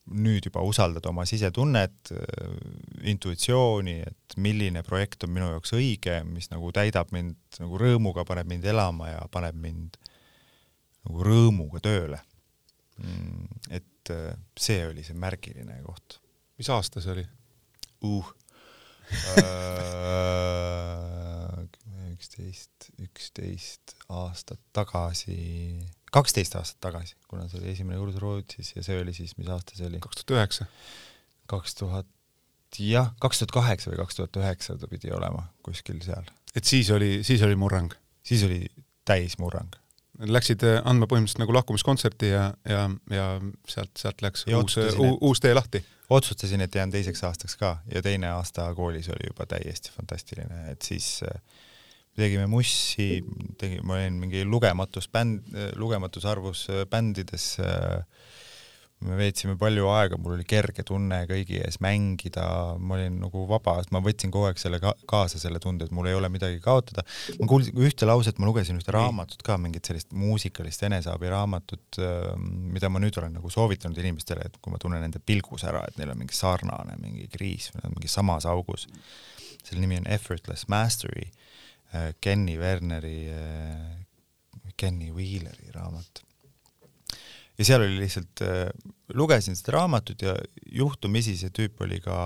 nüüd 0.10 0.46
juba 0.46 0.62
usaldada 0.66 1.10
oma 1.12 1.26
sisetunnet, 1.30 2.12
intuitsiooni, 3.10 3.96
et 4.06 4.38
milline 4.42 4.84
projekt 4.86 5.26
on 5.26 5.34
minu 5.36 5.50
jaoks 5.54 5.74
õige, 5.78 6.20
mis 6.28 6.50
nagu 6.54 6.72
täidab 6.76 7.14
mind 7.16 7.60
nagu 7.62 7.80
rõõmuga, 7.82 8.26
paneb 8.30 8.50
mind 8.52 8.68
elama 8.70 9.12
ja 9.14 9.22
paneb 9.32 9.58
mind 9.60 10.00
nagu 11.08 11.26
rõõmuga 11.26 11.82
tööle. 11.84 12.20
Mm, 13.00 13.48
et 13.74 14.14
see 14.60 14.84
oli 14.90 15.06
see 15.06 15.16
märgiline 15.18 15.80
koht. 15.86 16.20
mis 16.60 16.70
aasta 16.70 17.00
see 17.02 17.14
oli 17.14 17.26
uh.? 18.04 18.34
üksteist, 22.40 22.92
üksteist 23.04 23.96
aastat 24.10 24.62
tagasi 24.74 25.40
kaksteist 26.14 26.56
aastat 26.60 26.80
tagasi, 26.82 27.16
kuna 27.30 27.48
see 27.50 27.60
oli 27.62 27.74
esimene 27.74 28.00
kord 28.02 28.18
Rootsis 28.22 28.74
ja 28.76 28.84
see 28.86 29.00
oli 29.02 29.14
siis, 29.16 29.36
mis 29.38 29.50
aasta 29.52 29.78
see 29.78 29.90
oli? 29.90 30.00
kaks 30.04 30.24
tuhat 30.24 30.38
üheksa. 30.38 30.66
kaks 31.50 31.76
tuhat, 31.80 32.08
jah, 32.80 33.12
kaks 33.22 33.42
tuhat 33.42 33.54
kaheksa 33.60 33.92
või 33.92 34.02
kaks 34.02 34.18
tuhat 34.20 34.42
üheksa 34.42 34.78
ta 34.80 34.90
pidi 34.90 35.14
olema 35.16 35.46
kuskil 35.66 36.02
seal. 36.06 36.26
et 36.56 36.66
siis 36.66 36.90
oli, 36.96 37.20
siis 37.28 37.44
oli 37.46 37.60
murrang? 37.60 37.94
siis 38.24 38.44
oli 38.48 38.66
täismurrang. 39.10 39.78
Läksid 40.20 40.66
äh, 40.68 40.82
andma 40.84 41.08
põhimõtteliselt 41.08 41.40
nagu 41.46 41.54
lahkumiskontserti 41.56 42.34
ja, 42.34 42.50
ja, 42.68 42.82
ja 43.14 43.28
sealt, 43.70 43.94
sealt 43.98 44.22
läks 44.26 44.44
ja 44.50 44.60
uus, 44.60 44.76
uus 45.22 45.40
tee 45.40 45.54
lahti? 45.54 45.84
otsustasin, 46.10 46.62
et 46.66 46.76
jään 46.76 46.92
teiseks 46.92 47.22
aastaks 47.24 47.56
ka 47.56 47.78
ja 47.94 48.02
teine 48.02 48.32
aasta 48.34 48.66
koolis 48.76 49.12
oli 49.14 49.30
juba 49.30 49.46
täiesti 49.46 49.94
fantastiline, 49.94 50.72
et 50.72 50.82
siis 50.82 51.22
äh, 51.24 51.42
tegime 52.20 52.48
mussi, 52.52 53.22
tegi, 53.60 53.80
ma 53.86 53.98
olin 54.00 54.20
mingi 54.22 54.44
lugematus 54.48 55.10
bänd, 55.12 55.54
lugematus 55.80 56.28
arvus 56.30 56.68
äh, 56.72 56.86
bändides. 56.90 57.56
Äh, 57.64 58.04
me 59.00 59.16
veetsime 59.16 59.54
palju 59.56 59.86
aega, 59.94 60.18
mul 60.20 60.34
oli 60.36 60.44
kerge 60.48 60.84
tunne 60.84 61.22
kõigi 61.30 61.62
ees 61.64 61.78
mängida, 61.84 62.44
ma 62.84 62.98
olin 62.98 63.22
nagu 63.22 63.46
vaba, 63.48 63.78
ma 63.96 64.02
võtsin 64.04 64.32
kogu 64.34 64.50
aeg 64.50 64.60
selle 64.60 64.82
ka 64.84 64.92
kaasa, 65.08 65.40
selle 65.40 65.62
tunde, 65.64 65.88
et 65.88 65.94
mul 65.96 66.10
ei 66.12 66.18
ole 66.18 66.28
midagi 66.32 66.60
kaotada. 66.64 67.06
ma 67.40 67.48
kuulsin 67.48 67.80
ühte 67.80 68.10
lauset, 68.10 68.42
ma 68.44 68.50
lugesin 68.50 68.76
ühte 68.76 68.92
raamatut 68.92 69.44
ka, 69.46 69.56
mingit 69.62 69.88
sellist 69.88 70.12
muusikalist 70.12 70.84
eneseabiraamatut, 70.90 72.02
äh, 72.04 72.34
mida 72.76 72.92
ma 72.92 73.00
nüüd 73.00 73.16
olen 73.22 73.38
nagu 73.40 73.52
soovitanud 73.54 74.04
inimestele, 74.04 74.50
et 74.50 74.60
kui 74.60 74.76
ma 74.76 74.82
tunnen 74.84 75.00
nende 75.06 75.24
pilgus 75.24 75.64
ära, 75.70 75.86
et 75.88 76.00
neil 76.02 76.12
on 76.12 76.20
mingi 76.20 76.36
sarnane 76.36 77.00
mingi 77.00 77.30
kriis, 77.32 77.72
mingi 77.88 78.12
samas 78.12 78.50
augus. 78.50 78.88
selle 79.64 79.82
nimi 79.84 79.98
on 80.00 80.08
Effortless 80.08 80.68
Mastery 80.72 81.30
Kenny 82.22 82.58
Werneri 82.60 83.30
äh, 83.34 84.00
Kenny 84.78 85.12
Wheeleri 85.16 85.72
raamat. 85.76 86.24
ja 87.58 87.66
seal 87.66 87.84
oli 87.84 87.98
lihtsalt 88.00 88.42
äh,, 88.46 88.70
lugesin 89.14 89.58
seda 89.58 89.74
raamatut 89.80 90.22
ja 90.22 90.36
juhtumisi 90.72 91.36
see 91.38 91.52
tüüp 91.56 91.82
oli 91.84 92.00
ka 92.04 92.18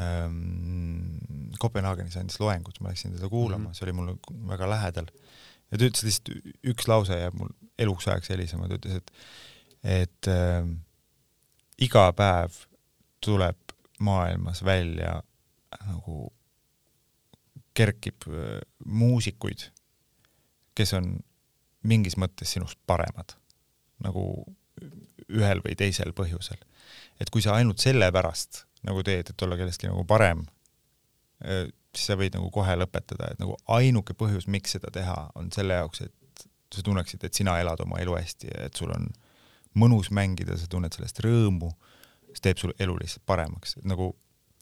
ähm, 0.00 1.54
Kopenhaagenis 1.58 2.18
andis 2.20 2.40
loengut, 2.42 2.80
ma 2.80 2.92
läksin 2.92 3.14
teda 3.14 3.30
kuulama 3.32 3.62
mm, 3.62 3.70
-hmm. 3.70 3.78
see 3.78 3.86
oli 3.86 3.96
mulle 3.96 4.16
väga 4.50 4.68
lähedal. 4.70 5.08
ja 5.70 5.78
ta 5.78 5.84
ütles 5.84 6.04
lihtsalt, 6.04 6.52
üks 6.74 6.88
lause 6.88 7.18
jääb 7.18 7.38
mul 7.38 7.54
eluks 7.78 8.08
ajaks 8.08 8.28
helisema, 8.34 8.68
ta 8.68 8.76
ütles, 8.78 9.00
et, 9.00 9.12
et 9.82 10.28
äh, 10.28 10.68
iga 11.78 12.10
päev 12.12 12.58
tuleb 13.24 13.74
maailmas 13.98 14.64
välja 14.64 15.22
nagu 15.86 16.32
kerkib 17.74 18.26
äh, 18.30 18.60
muusikuid, 18.84 19.68
kes 20.74 20.94
on 20.98 21.16
mingis 21.84 22.16
mõttes 22.20 22.54
sinust 22.54 22.78
paremad, 22.86 23.36
nagu 24.02 24.24
ühel 25.30 25.60
või 25.64 25.76
teisel 25.78 26.12
põhjusel. 26.16 26.58
et 27.20 27.30
kui 27.30 27.42
sa 27.42 27.54
ainult 27.54 27.78
sellepärast 27.78 28.64
nagu 28.84 29.02
teed, 29.02 29.30
et 29.30 29.42
olla 29.42 29.56
kellestki 29.56 29.88
nagu 29.88 30.04
parem, 30.04 30.44
äh, 31.44 31.68
siis 31.94 32.10
sa 32.10 32.18
võid 32.18 32.34
nagu 32.36 32.50
kohe 32.50 32.74
lõpetada, 32.76 33.32
et 33.32 33.40
nagu 33.40 33.56
ainuke 33.70 34.14
põhjus, 34.18 34.48
miks 34.50 34.74
seda 34.76 34.90
teha, 34.92 35.30
on 35.38 35.50
selle 35.54 35.78
jaoks, 35.78 36.00
et 36.00 36.46
sa 36.74 36.82
tunneksid, 36.82 37.22
et 37.24 37.34
sina 37.34 37.54
elad 37.62 37.80
oma 37.84 38.00
elu 38.02 38.16
hästi 38.18 38.50
ja 38.50 38.66
et 38.66 38.76
sul 38.76 38.90
on 38.94 39.06
mõnus 39.78 40.10
mängida, 40.14 40.56
sa 40.58 40.66
tunned 40.70 40.94
sellest 40.94 41.20
rõõmu, 41.24 41.70
see 42.32 42.42
teeb 42.48 42.60
sul 42.60 42.74
elu 42.82 42.96
lihtsalt 42.98 43.24
paremaks, 43.26 43.78
et 43.78 43.86
nagu 43.88 44.12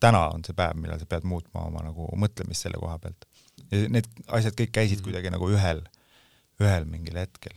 täna 0.03 0.23
on 0.35 0.43
see 0.45 0.55
päev, 0.57 0.77
millal 0.79 1.01
sa 1.01 1.09
pead 1.09 1.27
muutma 1.27 1.67
oma 1.69 1.83
nagu 1.85 2.07
mõtlemist 2.19 2.67
selle 2.67 2.79
koha 2.81 2.97
pealt. 3.03 3.27
ja 3.71 3.83
need 3.89 4.09
asjad 4.27 4.57
kõik 4.59 4.73
käisid 4.75 4.97
mm 4.97 4.99
-hmm. 4.99 5.05
kuidagi 5.09 5.33
nagu 5.33 5.51
ühel, 5.55 5.83
ühel 6.61 6.89
mingil 6.89 7.19
hetkel 7.23 7.55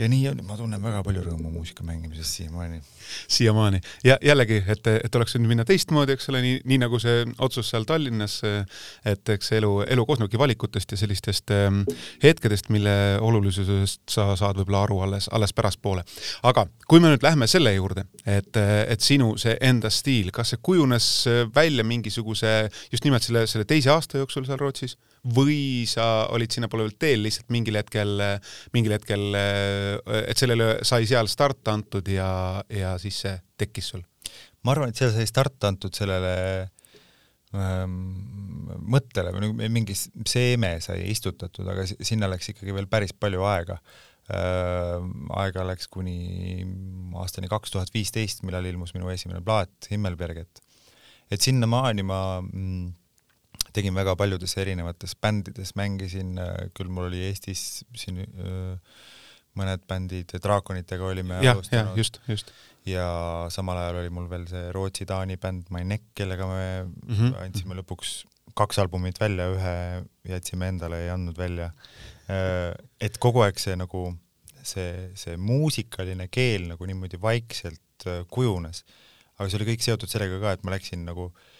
ja 0.00 0.08
nii 0.08 0.28
on, 0.30 0.40
ma 0.48 0.56
tunnen 0.58 0.80
väga 0.82 1.02
palju 1.04 1.22
rõõmu 1.24 1.50
muusika 1.52 1.84
mängimisest 1.84 2.38
siiamaani. 2.38 2.80
siiamaani 3.28 3.80
ja 4.04 4.16
jällegi, 4.24 4.60
et, 4.72 4.86
et 5.04 5.18
oleks 5.18 5.34
võinud 5.36 5.52
minna 5.52 5.66
teistmoodi, 5.68 6.14
eks 6.16 6.30
ole, 6.32 6.40
nii, 6.44 6.60
nii 6.70 6.80
nagu 6.84 7.00
see 7.02 7.24
otsus 7.44 7.70
seal 7.72 7.84
Tallinnas, 7.88 8.38
et 9.04 9.32
eks 9.34 9.52
elu, 9.58 9.72
elu 9.90 10.06
koosnebki 10.08 10.40
valikutest 10.40 10.94
ja 10.94 11.00
sellistest 11.00 11.52
ähm, 11.56 11.82
hetkedest, 12.22 12.70
mille 12.72 12.94
olulisusest 13.20 14.02
sa 14.10 14.30
saad 14.40 14.60
võib-olla 14.60 14.84
aru 14.86 15.00
alles, 15.06 15.28
alles 15.32 15.54
pärastpoole. 15.56 16.04
aga 16.42 16.66
kui 16.88 17.02
me 17.02 17.12
nüüd 17.12 17.26
lähme 17.26 17.50
selle 17.50 17.74
juurde, 17.74 18.06
et, 18.24 18.56
et 18.56 19.04
sinu 19.04 19.34
see 19.40 19.56
enda 19.60 19.92
stiil, 19.92 20.32
kas 20.34 20.54
see 20.54 20.62
kujunes 20.62 21.10
välja 21.54 21.84
mingisuguse, 21.84 22.70
just 22.92 23.04
nimelt 23.04 23.26
selle, 23.26 23.46
selle 23.50 23.68
teise 23.68 23.92
aasta 23.92 24.22
jooksul 24.22 24.48
seal 24.48 24.60
Rootsis? 24.60 24.96
Või 25.36 25.84
sa 25.88 26.26
olid 26.32 26.52
sinnapoole 26.54 26.86
veel 26.86 26.96
teel 27.00 27.24
lihtsalt 27.26 27.50
mingil 27.52 27.76
hetkel, 27.76 28.14
mingil 28.72 28.94
hetkel, 28.96 29.26
et 29.36 30.40
sellele 30.40 30.78
sai 30.86 31.08
seal 31.08 31.28
start 31.28 31.68
antud 31.68 32.08
ja, 32.08 32.30
ja 32.72 32.94
siis 33.02 33.20
see 33.26 33.34
tekkis 33.60 33.92
sul? 33.92 34.04
ma 34.64 34.74
arvan, 34.74 34.92
et 34.92 35.00
seal 35.00 35.12
sai 35.14 35.26
start 35.28 35.64
antud 35.68 35.96
sellele 35.96 36.34
ähm, 37.56 37.96
mõttele 38.92 39.32
või 39.34 39.46
nagu 39.46 39.72
mingi 39.72 39.96
seeme 39.96 40.76
sai 40.84 41.02
istutatud, 41.12 41.68
aga 41.70 41.86
sinna 41.88 42.28
läks 42.30 42.52
ikkagi 42.52 42.74
veel 42.76 42.88
päris 42.90 43.14
palju 43.16 43.44
aega 43.48 43.80
äh,. 44.30 44.96
aega 45.42 45.64
läks 45.66 45.88
kuni 45.90 46.64
aastani 47.18 47.50
kaks 47.50 47.72
tuhat 47.74 47.92
viisteist, 47.94 48.44
millal 48.46 48.68
ilmus 48.68 48.94
minu 48.96 49.10
esimene 49.12 49.42
plaat 49.44 49.90
Himmelberget. 49.90 50.62
et 51.30 51.40
sinnamaani 51.40 52.04
ma 52.06 52.20
mm, 52.42 52.92
tegin 53.72 53.94
väga 53.94 54.16
paljudes 54.18 54.56
erinevates 54.60 55.16
bändides, 55.20 55.74
mängisin, 55.78 56.36
äh, 56.38 56.68
küll 56.76 56.90
mul 56.92 57.08
oli 57.10 57.24
Eestis 57.28 57.84
siin 57.96 58.22
öö, 58.24 58.74
äh, 58.74 59.00
mõned 59.58 59.82
bändid, 59.90 60.32
Draakonitega 60.42 61.06
olime 61.06 61.40
ja, 61.42 61.54
alustanud. 61.56 61.98
just, 61.98 62.20
just. 62.30 62.52
ja 62.86 63.06
samal 63.50 63.80
ajal 63.80 64.00
oli 64.04 64.12
mul 64.14 64.28
veel 64.30 64.46
see 64.50 64.70
Rootsi-Taani 64.74 65.36
bänd 65.42 65.72
My 65.74 65.82
Neck, 65.84 66.12
kellega 66.14 66.46
me 66.46 66.66
mm 66.84 67.14
-hmm. 67.16 67.36
andsime 67.44 67.78
lõpuks 67.80 68.20
kaks 68.54 68.78
albumit 68.82 69.20
välja, 69.20 69.46
ühe 69.54 69.76
jätsime 70.28 70.68
endale, 70.68 71.04
ei 71.04 71.10
andnud 71.10 71.38
välja. 71.38 71.70
Äh, 72.30 72.74
et 73.00 73.18
kogu 73.18 73.42
aeg 73.42 73.58
see 73.58 73.76
nagu, 73.76 74.14
see, 74.62 75.10
see 75.14 75.36
muusikaline 75.36 76.28
keel 76.28 76.68
nagu 76.68 76.86
niimoodi 76.86 77.20
vaikselt 77.20 78.06
kujunes. 78.30 78.84
aga 79.38 79.48
see 79.48 79.58
oli 79.58 79.72
kõik 79.72 79.82
seotud 79.82 80.08
sellega 80.08 80.40
ka, 80.40 80.52
et 80.52 80.64
ma 80.64 80.70
läksin 80.70 81.04
nagu 81.04 81.32
äh, 81.32 81.59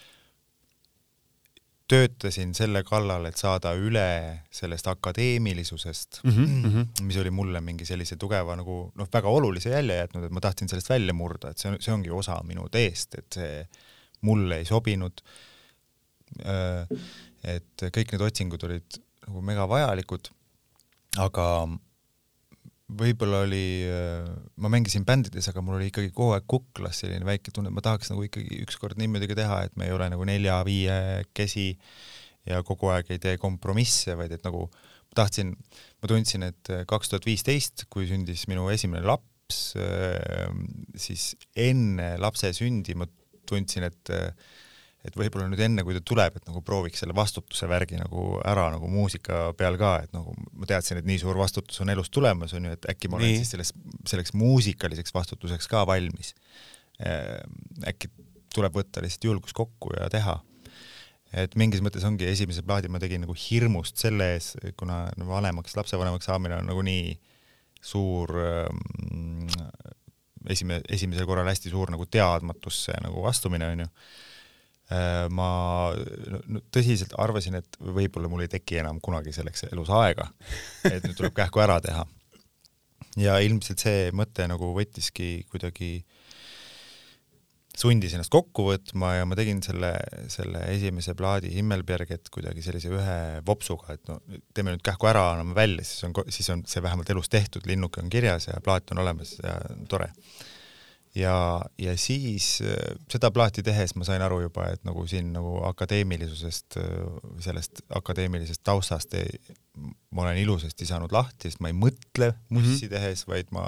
töötasin 1.91 2.53
selle 2.55 2.83
kallal, 2.87 3.27
et 3.27 3.39
saada 3.41 3.73
üle 3.79 4.07
sellest 4.55 4.87
akadeemilisusest 4.93 6.21
mm, 6.25 6.37
-hmm. 6.37 7.05
mis 7.07 7.19
oli 7.19 7.33
mulle 7.35 7.61
mingi 7.61 7.87
sellise 7.89 8.17
tugeva 8.17 8.57
nagu 8.57 8.77
noh, 8.95 9.09
väga 9.13 9.29
olulise 9.29 9.75
jälje 9.75 9.97
jätnud, 9.97 10.25
et 10.27 10.35
ma 10.37 10.43
tahtsin 10.45 10.71
sellest 10.71 10.91
välja 10.91 11.15
murda, 11.17 11.51
et 11.51 11.59
see 11.59 11.73
on, 11.73 11.79
see 11.83 11.95
ongi 11.95 12.11
osa 12.15 12.39
minu 12.47 12.69
teest, 12.71 13.19
et 13.19 13.41
see 13.41 13.65
mulle 14.27 14.61
ei 14.61 14.69
sobinud. 14.69 15.23
Äh, 16.47 16.99
et 17.57 17.87
kõik 17.97 18.13
need 18.13 18.23
otsingud 18.23 18.65
olid 18.69 19.01
nagu 19.27 19.43
mega 19.43 19.67
vajalikud, 19.69 20.31
aga 21.19 21.47
võib-olla 22.99 23.43
oli, 23.47 23.65
ma 24.61 24.71
mängisin 24.73 25.05
bändides, 25.07 25.49
aga 25.51 25.63
mul 25.65 25.79
oli 25.79 25.91
ikkagi 25.91 26.11
kogu 26.15 26.35
aeg 26.37 26.47
kuklas 26.51 27.03
selline 27.03 27.27
väike 27.29 27.53
tunne, 27.55 27.71
et 27.71 27.77
ma 27.77 27.85
tahaks 27.85 28.11
nagu 28.13 28.25
ikkagi 28.27 28.61
ükskord 28.65 28.99
niimoodi 29.01 29.29
ka 29.31 29.37
teha, 29.39 29.59
et 29.69 29.77
me 29.81 29.89
ei 29.89 29.95
ole 29.95 30.09
nagu 30.13 30.27
nelja-viiekesi 30.29 31.67
ja 32.51 32.63
kogu 32.67 32.91
aeg 32.95 33.13
ei 33.15 33.23
tee 33.23 33.37
kompromisse, 33.41 34.17
vaid 34.19 34.35
et 34.37 34.47
nagu 34.47 34.67
tahtsin, 35.17 35.53
ma 36.03 36.11
tundsin, 36.11 36.47
et 36.47 36.73
kaks 36.91 37.13
tuhat 37.13 37.27
viisteist, 37.27 37.87
kui 37.91 38.09
sündis 38.11 38.47
minu 38.51 38.69
esimene 38.73 39.03
laps, 39.07 39.75
siis 41.05 41.31
enne 41.59 42.13
lapse 42.23 42.53
sündi 42.57 42.95
ma 42.99 43.09
tundsin, 43.51 43.89
et 43.91 44.13
et 45.07 45.17
võib-olla 45.17 45.47
nüüd 45.49 45.63
enne, 45.65 45.85
kui 45.85 45.95
ta 45.97 46.03
tuleb, 46.05 46.37
et 46.37 46.49
nagu 46.49 46.61
prooviks 46.65 47.01
selle 47.01 47.15
vastutuse 47.17 47.69
värgi 47.71 47.97
nagu 47.97 48.35
ära 48.47 48.67
nagu 48.75 48.89
muusika 48.91 49.49
peal 49.57 49.79
ka, 49.81 49.95
et 50.05 50.13
nagu 50.17 50.35
ma 50.53 50.69
teadsin, 50.69 51.01
et 51.01 51.09
nii 51.09 51.23
suur 51.23 51.41
vastutus 51.41 51.81
on 51.81 51.93
elus 51.93 52.13
tulemas, 52.13 52.53
on 52.57 52.69
ju, 52.69 52.75
et 52.77 52.91
äkki 52.93 53.09
ma 53.09 53.17
olen 53.17 53.33
nii. 53.33 53.41
siis 53.41 53.55
selles, 53.57 53.73
selleks 54.11 54.35
muusikaliseks 54.37 55.17
vastutuseks 55.17 55.71
ka 55.73 55.87
valmis. 55.89 56.35
Ehm, 57.01 57.57
äkki 57.89 58.13
tuleb 58.53 58.77
võtta 58.77 59.01
lihtsalt 59.01 59.25
julgus 59.31 59.57
kokku 59.57 59.95
ja 59.97 60.11
teha. 60.13 60.37
et 61.31 61.53
mingis 61.55 61.79
mõttes 61.79 62.03
ongi 62.03 62.27
esimese 62.27 62.65
plaadi 62.67 62.89
ma 62.91 62.99
tegin 62.99 63.23
nagu 63.23 63.35
hirmust 63.39 64.01
selle 64.03 64.33
ees, 64.35 64.57
kuna 64.77 65.05
vanemaks, 65.17 65.77
lapsevanemaks 65.79 66.27
saamine 66.27 66.57
on 66.59 66.67
nagu 66.67 66.83
nii 66.83 67.15
suur 67.81 68.35
ähm, 68.35 69.47
esime-, 70.51 70.83
esimesel 70.91 71.29
korral 71.31 71.47
hästi 71.49 71.71
suur 71.71 71.95
nagu 71.95 72.05
teadmatusse 72.11 72.99
nagu 73.07 73.23
astumine, 73.31 73.71
onju 73.77 73.87
Äh, 73.87 74.30
ma 75.31 75.51
tõsiselt 76.75 77.15
arvasin, 77.23 77.61
et 77.61 77.77
võib-olla 77.79 78.31
mul 78.31 78.43
ei 78.47 78.51
teki 78.51 78.81
enam 78.83 78.99
kunagi 79.03 79.35
selleks 79.35 79.69
elus 79.71 79.91
aega, 79.95 80.27
et 80.89 81.05
nüüd 81.07 81.15
tuleb 81.19 81.37
kähku 81.37 81.63
ära 81.63 81.79
teha. 81.85 82.07
ja 83.19 83.39
ilmselt 83.43 83.83
see 83.83 84.11
mõte 84.15 84.47
nagu 84.51 84.73
võttiski 84.75 85.45
kuidagi, 85.51 86.05
sundis 87.81 88.13
ennast 88.15 88.33
kokku 88.35 88.67
võtma 88.67 89.15
ja 89.21 89.27
ma 89.27 89.39
tegin 89.39 89.63
selle, 89.63 89.93
selle 90.29 90.67
esimese 90.75 91.15
plaadi 91.15 91.53
Himmelberget 91.55 92.29
kuidagi 92.35 92.63
sellise 92.63 92.91
ühe 92.91 93.19
vopsuga, 93.47 93.95
et 93.95 94.11
no 94.11 94.19
teeme 94.55 94.75
nüüd 94.75 94.83
kähku 94.85 95.09
ära, 95.11 95.31
anname 95.37 95.55
välja, 95.57 95.87
siis 95.87 96.05
on, 96.09 96.19
siis 96.29 96.51
on 96.51 96.67
see 96.69 96.83
vähemalt 96.83 97.11
elus 97.15 97.31
tehtud, 97.31 97.67
linnuke 97.71 98.03
on 98.03 98.11
kirjas 98.11 98.51
ja 98.51 98.59
plaat 98.65 98.91
on 98.91 99.05
olemas 99.07 99.39
ja 99.39 99.55
tore 99.89 100.11
ja, 101.15 101.63
ja 101.79 101.97
siis 101.99 102.61
äh, 102.63 102.97
seda 103.11 103.31
plaati 103.35 103.65
tehes 103.67 103.95
ma 103.99 104.07
sain 104.07 104.23
aru 104.23 104.41
juba, 104.45 104.69
et 104.75 104.85
nagu 104.87 105.07
siin 105.11 105.33
nagu 105.35 105.59
akadeemilisusest, 105.71 106.79
äh, 106.81 107.33
sellest 107.43 107.83
akadeemilisest 107.99 108.63
taustast 108.65 109.15
ei, 109.19 109.57
ma 110.11 110.27
olen 110.27 110.39
ilusasti 110.43 110.87
saanud 110.87 111.13
lahti, 111.15 111.51
sest 111.51 111.63
ma 111.65 111.73
ei 111.73 111.77
mõtle 111.77 112.33
mussi 112.49 112.87
mm 112.87 112.87
-hmm. 112.87 112.95
tehes, 112.95 113.27
vaid 113.29 113.51
ma 113.55 113.67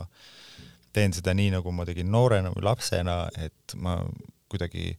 teen 0.92 1.12
seda 1.16 1.34
nii, 1.34 1.50
nagu 1.56 1.72
ma 1.72 1.86
tegin 1.88 2.10
noorena 2.12 2.52
või 2.52 2.66
lapsena, 2.68 3.26
et 3.38 3.74
ma 3.76 3.98
kuidagi 4.52 4.92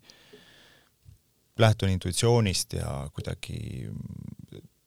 lähtun 1.59 1.89
intuitsioonist 1.89 2.73
ja 2.73 3.09
kuidagi 3.13 3.89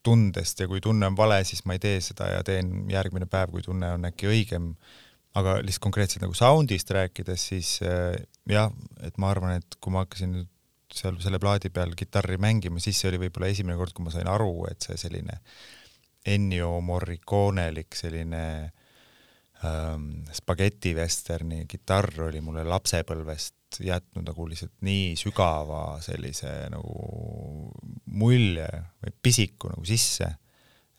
tundest 0.03 0.61
ja 0.61 0.69
kui 0.69 0.81
tunne 0.81 1.07
on 1.07 1.17
vale, 1.17 1.45
siis 1.45 1.65
ma 1.65 1.77
ei 1.77 1.83
tee 1.83 2.01
seda 2.01 2.29
ja 2.31 2.43
teen 2.47 2.91
järgmine 2.91 3.27
päev, 3.31 3.51
kui 3.55 3.63
tunne 3.63 3.93
on 3.97 4.05
äkki 4.09 4.29
õigem 4.31 4.73
aga 5.37 5.59
lihtsalt 5.61 5.85
konkreetselt 5.85 6.25
nagu 6.25 6.37
sound'ist 6.37 6.91
rääkides, 6.97 7.49
siis 7.53 7.73
äh, 7.85 8.17
jah, 8.51 8.73
et 9.05 9.19
ma 9.21 9.33
arvan, 9.35 9.59
et 9.61 9.79
kui 9.81 9.93
ma 9.95 10.05
hakkasin 10.07 10.33
nüüd 10.33 10.53
seal 10.97 11.19
selle 11.21 11.41
plaadi 11.43 11.71
peal 11.75 11.93
kitarri 11.99 12.39
mängima, 12.41 12.81
siis 12.81 13.01
see 13.01 13.11
oli 13.11 13.21
võib-olla 13.27 13.51
esimene 13.53 13.77
kord, 13.79 13.93
kui 13.97 14.07
ma 14.07 14.15
sain 14.15 14.31
aru, 14.31 14.67
et 14.71 14.87
see 14.87 14.97
selline 15.01 15.41
Ennio 16.27 16.73
Morriconelik 16.83 17.95
selline 17.95 18.43
ähm, 19.65 20.09
spageti 20.35 20.95
vesterni 20.97 21.65
kitarr 21.71 22.27
oli 22.27 22.41
mulle 22.43 22.65
lapsepõlvest 22.67 23.81
jätnud 23.87 24.27
nagu 24.27 24.47
lihtsalt 24.49 24.75
nii 24.87 25.15
sügava 25.19 26.01
sellise 26.03 26.53
nagu 26.73 27.71
mulje 28.17 28.69
või 29.03 29.15
pisiku 29.23 29.71
nagu 29.75 29.87
sisse, 29.87 30.31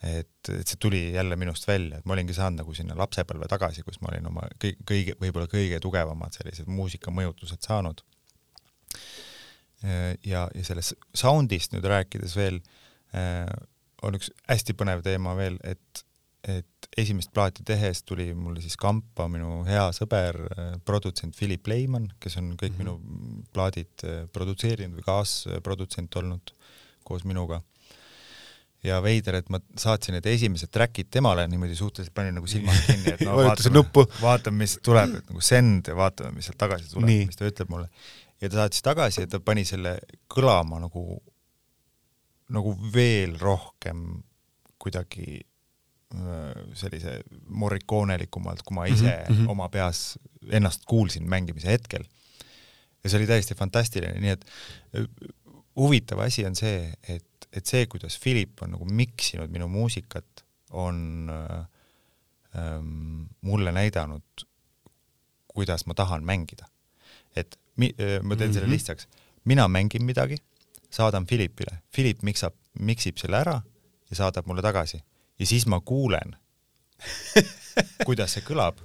et, 0.04 0.50
et 0.54 0.68
see 0.68 0.78
tuli 0.80 1.14
jälle 1.14 1.36
minust 1.36 1.68
välja, 1.68 1.98
et 1.98 2.06
ma 2.06 2.14
olingi 2.14 2.36
saanud 2.38 2.62
nagu 2.62 2.74
sinna 2.78 2.98
lapsepõlve 2.98 3.48
tagasi, 3.50 3.84
kus 3.86 3.98
ma 4.02 4.12
olin 4.12 4.30
oma 4.30 4.46
kõige, 4.62 4.78
kõige, 4.86 5.16
võib-olla 5.22 5.50
kõige 5.52 5.80
tugevamad 5.82 6.38
sellised 6.38 6.70
muusikamõjutused 6.70 7.66
saanud. 7.66 8.04
ja, 10.26 10.48
ja 10.54 10.64
sellest 10.66 10.96
sound'ist 11.14 11.74
nüüd 11.74 11.86
rääkides 11.86 12.34
veel 12.38 12.62
äh, 13.14 13.46
on 14.06 14.18
üks 14.18 14.32
hästi 14.50 14.74
põnev 14.78 15.04
teema 15.06 15.36
veel, 15.38 15.58
et, 15.66 16.02
et 16.48 16.90
esimest 16.98 17.30
plaati 17.34 17.66
tehes 17.66 18.04
tuli 18.06 18.32
mulle 18.38 18.62
siis 18.62 18.78
kampa 18.80 19.28
minu 19.32 19.64
hea 19.68 19.88
sõber, 19.96 20.40
äh, 20.54 20.76
produtsent 20.86 21.38
Philip 21.38 21.68
Leiman, 21.70 22.10
kes 22.20 22.38
on 22.42 22.54
kõik 22.56 22.78
mm 22.78 22.84
-hmm. 22.86 23.00
minu 23.00 23.48
plaadid 23.54 24.06
äh, 24.06 24.28
produtseerinud 24.34 24.98
või 25.00 25.08
kaasprodutsent 25.10 26.16
olnud 26.22 26.54
koos 27.08 27.24
minuga 27.24 27.62
ja 28.88 29.00
veider, 29.04 29.40
et 29.42 29.50
ma 29.54 29.60
saatsin 29.80 30.18
need 30.18 30.28
esimesed 30.32 30.72
track'id 30.74 31.10
temale 31.14 31.48
niimoodi 31.52 31.76
suhteliselt 31.78 32.16
panin 32.16 32.38
nagu 32.38 32.50
silmad 32.50 32.78
kinni, 32.86 33.14
et 33.16 33.26
no 33.28 33.36
vaatame, 33.40 33.84
vaatame, 34.22 34.64
mis 34.64 34.78
tuleb, 34.84 35.18
et 35.22 35.32
nagu 35.32 35.44
send 35.44 35.92
ja 35.92 35.98
vaatame, 35.98 36.38
mis 36.38 36.50
sealt 36.50 36.60
tagasi 36.62 36.92
tuleb, 36.94 37.12
mis 37.30 37.40
ta 37.40 37.50
ütleb 37.50 37.74
mulle. 37.74 37.90
ja 38.42 38.50
ta 38.50 38.64
saatis 38.64 38.86
tagasi 38.86 39.26
ja 39.26 39.32
ta 39.34 39.42
pani 39.44 39.66
selle 39.68 39.98
kõlama 40.34 40.82
nagu 40.84 41.06
nagu 42.54 42.74
veel 42.94 43.36
rohkem 43.42 44.06
kuidagi 44.80 45.42
sellise 46.78 47.18
morrikoonelikumalt, 47.52 48.62
kui 48.64 48.76
ma 48.76 48.86
ise 48.88 49.10
mm 49.10 49.36
-hmm. 49.36 49.50
oma 49.52 49.68
peas 49.70 50.20
ennast 50.50 50.86
kuulsin 50.88 51.28
mängimise 51.30 51.68
hetkel. 51.68 52.04
ja 53.04 53.10
see 53.10 53.20
oli 53.20 53.28
täiesti 53.28 53.56
fantastiline, 53.56 54.20
nii 54.20 54.30
et 54.30 54.46
huvitav 55.76 56.20
asi 56.20 56.46
on 56.46 56.56
see, 56.56 56.94
et, 57.08 57.37
et 57.58 57.66
see, 57.66 57.86
kuidas 57.90 58.20
Philip 58.22 58.62
on 58.62 58.76
nagu 58.76 58.86
miksinud 58.86 59.52
minu 59.54 59.68
muusikat, 59.72 60.44
on 60.72 61.30
ähm, 61.32 63.24
mulle 63.42 63.72
näidanud, 63.72 64.46
kuidas 65.48 65.86
ma 65.86 65.94
tahan 65.98 66.26
mängida. 66.26 66.68
et 67.36 67.60
mi, 67.76 67.94
ma 67.94 68.00
teen 68.00 68.22
mm 68.22 68.24
-hmm. 68.24 68.54
selle 68.54 68.68
mhm. 68.68 68.74
lihtsaks, 68.74 69.08
mina 69.46 69.68
mängin 69.68 70.04
midagi 70.04 70.38
saadan 70.90 71.28
Philipile, 71.28 71.82
Philip 71.96 72.22
miksab, 72.22 72.54
miksib 72.80 73.18
selle 73.18 73.38
ära 73.38 73.62
ja 74.10 74.16
saadab 74.16 74.48
mulle 74.48 74.62
tagasi 74.62 75.02
ja 75.40 75.46
siis 75.46 75.66
ma 75.68 75.80
kuulen 75.80 76.36
kuidas 78.08 78.34
see 78.38 78.46
kõlab 78.46 78.80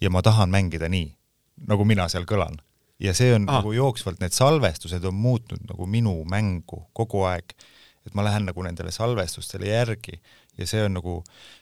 ja 0.00 0.10
ma 0.10 0.22
tahan 0.22 0.50
mängida 0.52 0.88
nii, 0.92 1.08
nagu 1.70 1.84
mina 1.84 2.08
seal 2.08 2.26
kõlan. 2.28 2.58
ja 3.00 3.14
see 3.16 3.32
on 3.34 3.48
ah. 3.48 3.60
nagu 3.60 3.72
jooksvalt, 3.72 4.20
need 4.20 4.34
salvestused 4.36 5.04
on 5.04 5.14
muutnud 5.14 5.64
nagu 5.68 5.86
minu 5.86 6.20
mängu 6.28 6.84
kogu 6.92 7.24
aeg, 7.28 7.54
et 8.06 8.14
ma 8.14 8.24
lähen 8.24 8.46
nagu 8.48 8.62
nendele 8.62 8.92
salvestustele 8.94 9.68
järgi. 9.68 10.20
Ja 10.58 10.66
see 10.66 10.84
on 10.84 10.96
nagu 10.98 11.20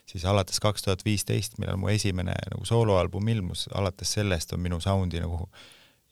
siis 0.09 0.25
alates 0.25 0.59
kaks 0.59 0.83
tuhat 0.85 1.05
viisteist, 1.05 1.57
millal 1.59 1.77
mu 1.79 1.91
esimene 1.91 2.35
nagu 2.51 2.65
sooloalbum 2.65 3.27
ilmus, 3.27 3.67
alates 3.75 4.15
sellest 4.17 4.53
on 4.53 4.63
minu 4.63 4.79
soundi 4.83 5.21
nagu 5.21 5.49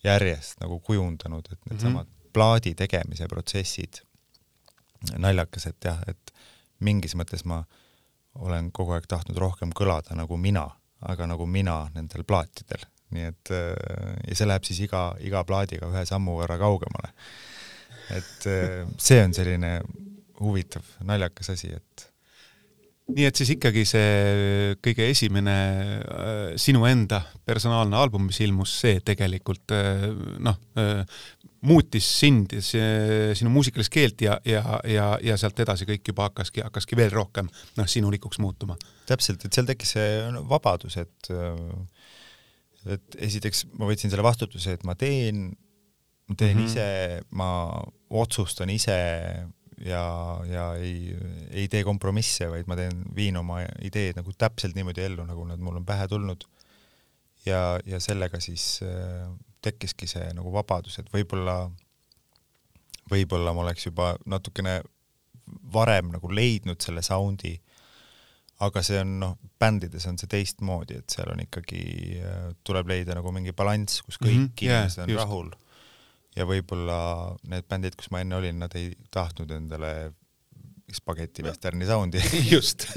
järjest 0.03 0.61
nagu 0.61 0.79
kujundanud, 0.79 1.47
et 1.51 1.59
needsamad 1.71 2.05
mm 2.05 2.11
-hmm 2.11 2.17
plaadi 2.37 2.75
tegemise 2.77 3.27
protsessid. 3.27 4.01
Naljakas, 5.17 5.67
et 5.71 5.85
jah, 5.89 6.01
et 6.09 6.33
mingis 6.85 7.15
mõttes 7.17 7.45
ma 7.49 7.63
olen 8.37 8.69
kogu 8.73 8.93
aeg 8.93 9.07
tahtnud 9.09 9.37
rohkem 9.41 9.73
kõlada 9.77 10.13
nagu 10.17 10.37
mina, 10.37 10.67
aga 11.01 11.25
nagu 11.29 11.47
mina 11.49 11.79
nendel 11.95 12.25
plaatidel, 12.29 12.83
nii 13.13 13.29
et 13.31 13.53
ja 13.53 14.37
see 14.37 14.49
läheb 14.49 14.65
siis 14.67 14.83
iga, 14.85 15.03
iga 15.25 15.41
plaadiga 15.49 15.89
ühe 15.89 16.03
sammu 16.05 16.37
võrra 16.37 16.59
kaugemale. 16.61 17.13
et 18.13 18.45
see 19.01 19.17
on 19.23 19.33
selline 19.33 19.71
huvitav, 20.39 20.85
naljakas 21.07 21.55
asi, 21.55 21.73
et 21.73 22.07
nii 23.07 23.27
et 23.29 23.39
siis 23.39 23.53
ikkagi 23.55 23.85
see 23.87 24.75
kõige 24.83 25.07
esimene 25.13 25.55
äh, 25.55 26.39
sinu 26.59 26.83
enda 26.89 27.21
personaalne 27.47 27.95
album, 27.95 28.27
mis 28.27 28.39
ilmus, 28.43 28.73
see 28.83 28.99
tegelikult 29.05 29.75
äh, 29.75 30.07
noh 30.43 30.59
äh,, 30.79 31.03
muutis 31.67 32.05
sind, 32.19 32.53
sinu 32.61 33.49
muusikalist 33.49 33.91
keelt 33.91 34.21
ja, 34.21 34.35
ja, 34.45 34.61
ja, 34.87 35.07
ja 35.25 35.37
sealt 35.41 35.57
edasi 35.59 35.87
kõik 35.89 36.11
juba 36.11 36.27
hakkaski, 36.27 36.61
hakkaski 36.67 36.99
veel 36.99 37.09
rohkem 37.11 37.49
noh, 37.79 37.87
sinulikuks 37.89 38.37
muutuma. 38.43 38.77
täpselt, 39.09 39.43
et 39.43 39.57
seal 39.57 39.65
tekkis 39.67 39.95
see 39.97 40.11
vabadus, 40.47 40.99
et 41.01 41.31
et 42.87 43.17
esiteks 43.25 43.65
ma 43.79 43.89
võtsin 43.89 44.13
selle 44.13 44.23
vastutuse, 44.23 44.77
et 44.77 44.85
ma 44.87 44.95
teen, 44.95 45.49
ma 46.29 46.37
teen 46.37 46.55
mm 46.55 46.61
-hmm. 46.61 46.69
ise, 46.69 47.25
ma 47.31 47.49
otsustan 48.21 48.69
ise 48.71 48.99
ja, 49.85 50.03
ja 50.49 50.67
ei, 50.75 51.15
ei 51.51 51.67
tee 51.71 51.83
kompromisse, 51.85 52.49
vaid 52.51 52.69
ma 52.69 52.77
teen, 52.79 53.03
viin 53.15 53.37
oma 53.37 53.61
ideed 53.85 54.17
nagu 54.19 54.33
täpselt 54.37 54.77
niimoodi 54.77 55.05
ellu, 55.05 55.25
nagu 55.27 55.45
nad 55.49 55.61
mul 55.61 55.81
on 55.81 55.85
pähe 55.85 56.07
tulnud. 56.07 56.47
ja, 57.45 57.79
ja 57.85 57.99
sellega 58.03 58.39
siis 58.43 58.79
äh, 58.83 59.27
tekkiski 59.61 60.07
see 60.07 60.31
nagu 60.35 60.51
vabadus, 60.53 60.99
et 60.99 61.09
võib-olla, 61.13 61.69
võib-olla 63.11 63.53
ma 63.55 63.63
oleks 63.65 63.87
juba 63.87 64.15
natukene 64.25 64.81
varem 65.73 66.11
nagu 66.11 66.31
leidnud 66.31 66.81
selle 66.83 67.03
sound'i, 67.05 67.53
aga 68.65 68.81
see 68.83 68.99
on 68.99 69.13
noh, 69.21 69.37
bändides 69.61 70.07
on 70.09 70.17
see 70.19 70.29
teistmoodi, 70.31 70.97
et 70.99 71.13
seal 71.13 71.29
on 71.31 71.43
ikkagi, 71.45 71.83
äh, 72.25 72.49
tuleb 72.67 72.89
leida 72.91 73.15
nagu 73.17 73.31
mingi 73.35 73.53
balanss, 73.55 74.01
kus 74.01 74.19
kõik 74.19 74.33
mm 74.33 74.49
-hmm, 74.49 74.65
inimesed 74.65 74.97
yeah, 74.97 75.05
on 75.05 75.13
just. 75.13 75.23
rahul. 75.23 75.51
Ja 76.37 76.45
võib-olla 76.47 76.99
need 77.49 77.67
bändid, 77.69 77.97
kus 77.97 78.11
ma 78.13 78.21
enne 78.23 78.37
olin, 78.37 78.59
nad 78.61 78.73
ei 78.77 78.91
tahtnud 79.13 79.51
endale 79.57 79.91
spageti 80.93 81.43
vesterni 81.43 81.87
soundi. 81.87 82.21
Just. 82.53 82.87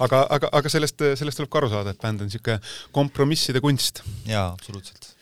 Aga, 0.00 0.24
aga, 0.24 0.50
aga 0.56 0.72
sellest, 0.72 1.02
sellest 1.20 1.40
tuleb 1.40 1.50
ka 1.52 1.60
aru 1.60 1.72
saada, 1.72 1.92
et 1.92 2.00
bänd 2.00 2.22
on 2.22 2.30
niisugune 2.30 2.60
kompromisside 2.96 3.62
kunst. 3.64 4.04
jaa, 4.28 4.48
absoluutselt. 4.54 5.12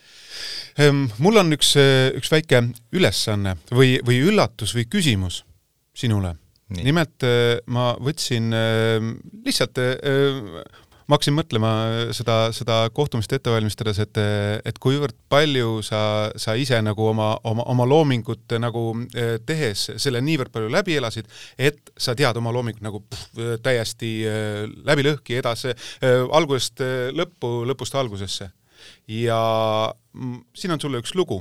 Ehm, 0.78 1.08
mul 1.18 1.40
on 1.40 1.56
üks, 1.56 1.72
üks 2.14 2.30
väike 2.30 2.62
ülesanne 2.94 3.56
või, 3.74 3.96
või 4.06 4.20
üllatus 4.28 4.76
või 4.76 4.86
küsimus 4.90 5.42
sinule. 5.98 6.36
nimelt 6.68 7.24
eh, 7.26 7.58
ma 7.66 7.94
võtsin 7.96 8.52
ehm, 8.54 9.14
lihtsalt 9.46 9.80
eh, 9.82 9.98
ma 11.08 11.16
hakkasin 11.16 11.36
mõtlema 11.36 11.70
seda, 12.16 12.36
seda 12.52 12.78
kohtumist 12.94 13.32
ette 13.32 13.52
valmistades, 13.52 14.00
et, 14.04 14.20
et 14.68 14.78
kuivõrd 14.82 15.16
palju 15.32 15.80
sa, 15.86 16.00
sa 16.36 16.54
ise 16.60 16.80
nagu 16.84 17.06
oma, 17.08 17.30
oma, 17.48 17.64
oma 17.72 17.86
loomingut 17.88 18.56
nagu 18.60 18.82
tehes 19.48 19.86
selle 19.96 20.20
niivõrd 20.24 20.52
palju 20.52 20.68
läbi 20.72 20.98
elasid, 21.00 21.30
et 21.56 21.92
sa 21.96 22.14
tead 22.18 22.36
oma 22.40 22.52
loomingut 22.52 22.84
nagu 22.84 23.00
pff, 23.08 23.40
täiesti 23.64 24.12
läbi 24.88 25.06
lõhki 25.08 25.38
edasi, 25.40 25.72
algusest 26.04 26.84
lõppu, 27.16 27.62
lõpust 27.68 27.96
algusesse. 27.96 28.50
Ja 29.10 29.40
siin 30.54 30.76
on 30.76 30.80
sulle 30.82 31.00
üks 31.00 31.16
lugu, 31.18 31.40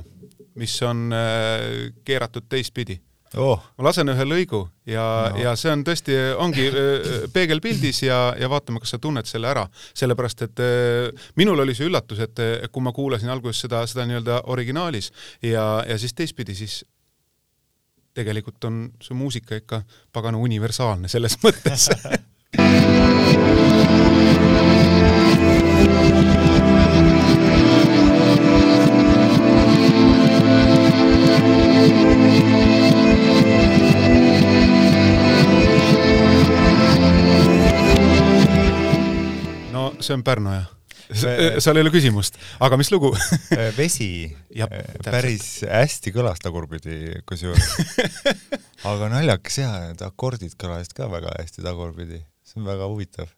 mis 0.58 0.74
on 0.82 1.12
keeratud 2.08 2.48
teistpidi 2.50 2.98
oh.. 3.36 3.60
ma 3.76 3.88
lasen 3.88 4.08
ühe 4.12 4.26
lõigu 4.26 4.62
ja 4.88 5.04
no., 5.32 5.40
ja 5.42 5.54
see 5.58 5.72
on 5.72 5.84
tõesti, 5.86 6.16
ongi 6.40 6.68
äh, 6.70 7.26
peegelpildis 7.34 8.02
ja, 8.06 8.20
ja 8.38 8.50
vaatame, 8.50 8.80
kas 8.82 8.94
sa 8.94 9.00
tunned 9.02 9.28
selle 9.28 9.50
ära, 9.50 9.66
sellepärast 9.98 10.46
et 10.48 10.62
äh, 10.64 11.26
minul 11.40 11.64
oli 11.64 11.76
see 11.76 11.88
üllatus, 11.90 12.22
et 12.24 12.44
kui 12.72 12.84
ma 12.84 12.94
kuulasin 12.96 13.32
alguses 13.34 13.66
seda, 13.66 13.84
seda 13.90 14.06
nii-öelda 14.08 14.42
originaalis 14.54 15.12
ja, 15.42 15.84
ja 15.88 15.98
siis 16.00 16.16
teistpidi, 16.16 16.56
siis 16.58 16.80
tegelikult 18.18 18.64
on 18.64 18.80
see 19.02 19.14
muusika 19.14 19.58
ikka 19.60 19.82
pagana 20.12 20.40
universaalne 20.42 21.10
selles 21.10 21.38
mõttes 21.44 21.90
see 40.08 40.16
on 40.16 40.24
Pärnu 40.24 40.56
jah? 40.56 40.74
seal 41.08 41.78
ei 41.78 41.84
ole 41.84 41.92
küsimust, 41.92 42.36
aga 42.64 42.76
mis 42.80 42.90
lugu? 42.92 43.14
Vesi 43.78 44.28
Jab, 44.56 44.72
päris 45.04 45.62
hästi 45.64 46.12
kõlas 46.12 46.42
tagurpidi 46.44 47.22
kusjuures. 47.28 47.70
aga 48.90 49.10
naljakas 49.14 49.60
ja, 49.62 49.72
need 49.88 50.04
akordid 50.04 50.56
kõlasid 50.60 50.94
ka 50.96 51.08
väga 51.12 51.32
hästi 51.38 51.64
tagurpidi, 51.64 52.20
see 52.44 52.60
on 52.60 52.68
väga 52.68 52.88
huvitav. 52.90 53.32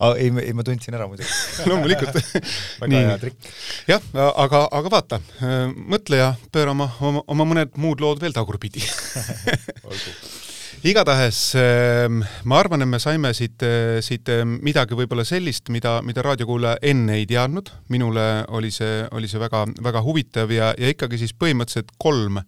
Ah,. 0.00 0.14
ei, 0.16 0.30
ei 0.40 0.54
ma 0.56 0.64
tundsin 0.64 0.96
ära 0.96 1.04
muidugi. 1.10 1.28
Loomulikult. 1.68 2.16
Väga 2.80 3.02
hea 3.04 3.16
trikk. 3.20 3.50
jah, 3.90 4.06
aga, 4.32 4.64
aga 4.72 4.94
vaata, 4.96 5.20
mõtle 5.76 6.22
ja 6.22 6.30
pööra 6.52 6.72
oma, 6.72 6.88
oma, 7.04 7.24
oma 7.28 7.48
mõned 7.52 7.76
muud 7.80 8.00
lood 8.00 8.24
veel 8.24 8.36
tagurpidi. 8.36 8.80
Olgu 9.84 10.16
igatahes 10.86 11.38
ehm, 11.60 12.22
ma 12.48 12.58
arvan, 12.60 12.80
et 12.80 12.88
me 12.88 12.98
saime 13.02 13.32
siit, 13.36 13.60
eh, 13.66 13.98
siit 14.04 14.28
eh, 14.32 14.44
midagi 14.48 14.96
võib-olla 14.96 15.26
sellist, 15.28 15.68
mida, 15.72 15.98
mida 16.06 16.24
raadiokuulaja 16.24 16.80
enne 16.90 17.18
ei 17.20 17.26
teadnud, 17.28 17.68
minule 17.92 18.24
oli 18.56 18.70
see, 18.72 19.02
oli 19.16 19.28
see 19.28 19.42
väga, 19.42 19.66
väga 19.84 20.02
huvitav 20.06 20.52
ja, 20.54 20.70
ja 20.80 20.92
ikkagi 20.92 21.20
siis 21.20 21.34
põhimõtteliselt 21.36 21.92
kolm, 22.00 22.40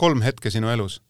kolm 0.00 0.24
hetke 0.24 0.52
sinu 0.52 0.72
elus, 0.72 1.02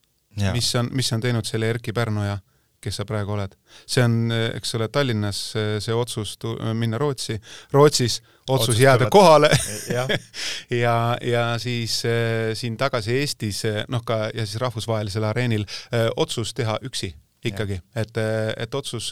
mis 0.50 0.72
on, 0.80 0.90
mis 0.96 1.12
on 1.14 1.22
teinud 1.22 1.46
selle 1.46 1.70
Erkki 1.70 1.94
Pärnoja, 1.94 2.40
kes 2.82 2.98
sa 2.98 3.06
praegu 3.08 3.36
oled. 3.36 3.54
see 3.86 4.02
on, 4.04 4.18
eks 4.34 4.74
ole, 4.76 4.90
Tallinnas 4.92 5.38
see 5.54 5.94
otsus 5.94 6.34
minna 6.74 6.98
Rootsi, 7.00 7.38
Rootsis 7.72 8.18
otsus 8.48 8.80
jääda 8.80 9.10
kohale. 9.10 9.50
Ja, 9.92 10.06
ja, 10.84 11.18
ja 11.20 11.58
siis 11.58 12.02
äh, 12.04 12.54
siin 12.54 12.76
tagasi 12.76 13.18
Eestis, 13.20 13.64
noh 13.88 14.04
ka 14.06 14.28
ja 14.34 14.46
siis 14.46 14.60
rahvusvahelisel 14.62 15.24
areenil 15.24 15.66
äh, 15.66 16.08
otsus 16.16 16.54
teha 16.54 16.78
üksi 16.84 17.14
ikkagi, 17.44 17.76
et, 18.00 18.16
et 18.56 18.74
otsus 18.74 19.10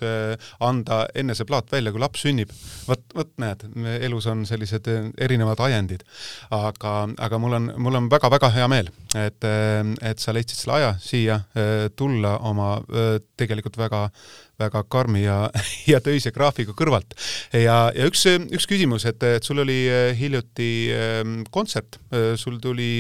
anda 0.65 1.03
enne 1.21 1.35
see 1.37 1.45
plaat 1.45 1.69
välja, 1.69 1.91
kui 1.93 2.01
laps 2.01 2.23
sünnib. 2.25 2.49
vot, 2.89 3.03
vot 3.13 3.29
näed, 3.43 3.67
elus 4.01 4.25
on 4.33 4.47
sellised 4.49 4.89
erinevad 5.21 5.61
ajendid. 5.61 6.01
aga, 6.49 6.95
aga 7.27 7.39
mul 7.39 7.59
on, 7.59 7.67
mul 7.77 8.01
on 8.01 8.09
väga-väga 8.09 8.49
hea 8.57 8.69
meel, 8.73 8.89
et, 9.21 9.45
et 10.01 10.25
sa 10.25 10.33
leidsid 10.33 10.63
selle 10.63 10.79
aja 10.79 10.95
siia 10.97 11.43
tulla 11.93 12.39
oma 12.49 12.79
tegelikult 13.37 13.77
väga 13.77 14.07
väga 14.61 14.83
karmi 14.91 15.25
ja, 15.25 15.37
ja 15.93 16.01
töise 16.05 16.33
graafiku 16.35 16.75
kõrvalt. 16.79 17.15
ja, 17.57 17.91
ja 17.95 18.09
üks, 18.09 18.25
üks 18.53 18.69
küsimus, 18.71 19.07
et, 19.09 19.23
et 19.23 19.47
sul 19.47 19.63
oli 19.63 19.79
hiljuti 20.19 20.71
kontsert, 21.51 22.01
sul 22.41 22.61
tuli 22.63 22.93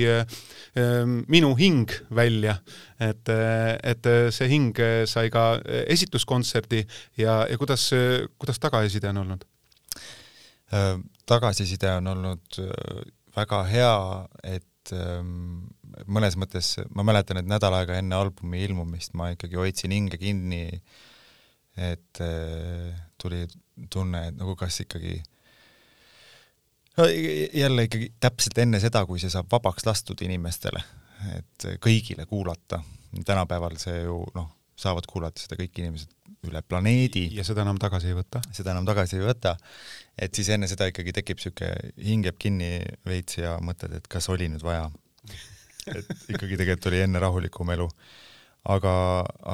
Minu 1.29 1.53
hing 1.59 1.91
välja, 2.15 2.57
et, 3.03 3.29
et 3.29 4.11
see 4.33 4.49
hing 4.49 4.79
sai 5.11 5.29
ka 5.33 5.47
esituskontserdi 5.93 6.85
ja, 7.21 7.43
ja 7.51 7.59
kuidas, 7.61 7.91
kuidas 8.41 8.63
tagasiside 8.63 9.13
on 9.13 9.25
olnud? 9.27 9.49
tagasiside 11.29 11.91
on 11.99 12.07
olnud 12.15 12.63
väga 13.37 13.59
hea, 13.69 13.97
et 14.57 14.95
mõnes 16.09 16.37
mõttes, 16.41 16.75
ma 16.95 17.05
mäletan, 17.07 17.41
et 17.41 17.49
nädal 17.49 17.77
aega 17.77 17.99
enne 18.01 18.17
albumi 18.17 18.63
ilmumist 18.67 19.15
ma 19.19 19.31
ikkagi 19.35 19.59
hoidsin 19.61 19.95
hinge 19.95 20.19
kinni, 20.21 20.81
et 21.77 22.21
tuli 23.21 23.47
tunne, 23.91 24.27
et 24.29 24.37
nagu 24.37 24.57
kas 24.61 24.81
ikkagi 24.85 25.23
no 26.99 27.07
jälle 27.55 27.87
ikkagi 27.89 28.13
täpselt 28.21 28.59
enne 28.59 28.81
seda, 28.81 29.05
kui 29.09 29.21
see 29.23 29.33
saab 29.33 29.49
vabaks 29.53 29.87
lastud 29.89 30.21
inimestele, 30.25 30.83
et 31.37 31.69
kõigile 31.85 32.27
kuulata. 32.27 32.83
tänapäeval 33.25 33.77
see 33.81 34.03
ju 34.03 34.23
noh, 34.35 34.51
saavad 34.77 35.07
kuulata 35.09 35.41
seda 35.43 35.57
kõik 35.61 35.79
inimesed 35.79 36.13
üle 36.49 36.63
planeedi. 36.63 37.29
ja 37.37 37.45
seda 37.45 37.63
enam 37.63 37.79
tagasi 37.79 38.11
ei 38.11 38.17
võta? 38.19 38.43
seda 38.53 38.75
enam 38.75 38.87
tagasi 38.89 39.19
ei 39.19 39.27
võta. 39.27 39.55
et 40.19 40.35
siis 40.35 40.51
enne 40.55 40.69
seda 40.71 40.89
ikkagi 40.91 41.15
tekib 41.21 41.41
niisugune, 41.41 41.93
hing 41.97 42.27
jääb 42.27 42.39
kinni 42.39 42.73
veits 43.07 43.39
ja 43.39 43.57
mõtled, 43.63 43.97
et 43.97 44.09
kas 44.09 44.29
oli 44.33 44.49
nüüd 44.53 44.65
vaja. 44.67 44.91
et 45.95 46.13
ikkagi 46.29 46.59
tegelikult 46.59 46.91
oli 46.93 47.03
enne 47.07 47.23
rahulikum 47.23 47.71
elu. 47.77 47.89
Aga, 48.71 48.95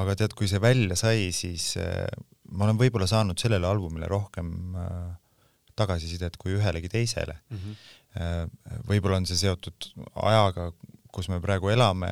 aga 0.01 0.15
tead, 0.19 0.35
kui 0.37 0.49
see 0.49 0.61
välja 0.61 0.97
sai, 0.99 1.29
siis 1.35 1.71
äh, 1.81 2.05
ma 2.53 2.67
olen 2.67 2.79
võib-olla 2.79 3.07
saanud 3.09 3.39
sellele 3.41 3.67
albumile 3.69 4.09
rohkem 4.09 4.77
äh, 4.77 5.09
tagasisidet 5.79 6.37
kui 6.37 6.57
ühelegi 6.57 6.89
teisele 6.91 7.37
mm. 7.49 7.57
-hmm. 7.57 8.49
võib-olla 8.89 9.21
on 9.21 9.27
see 9.29 9.37
seotud 9.39 9.85
ajaga, 10.27 10.71
kus 11.13 11.29
me 11.29 11.39
praegu 11.39 11.69
elame, 11.71 12.09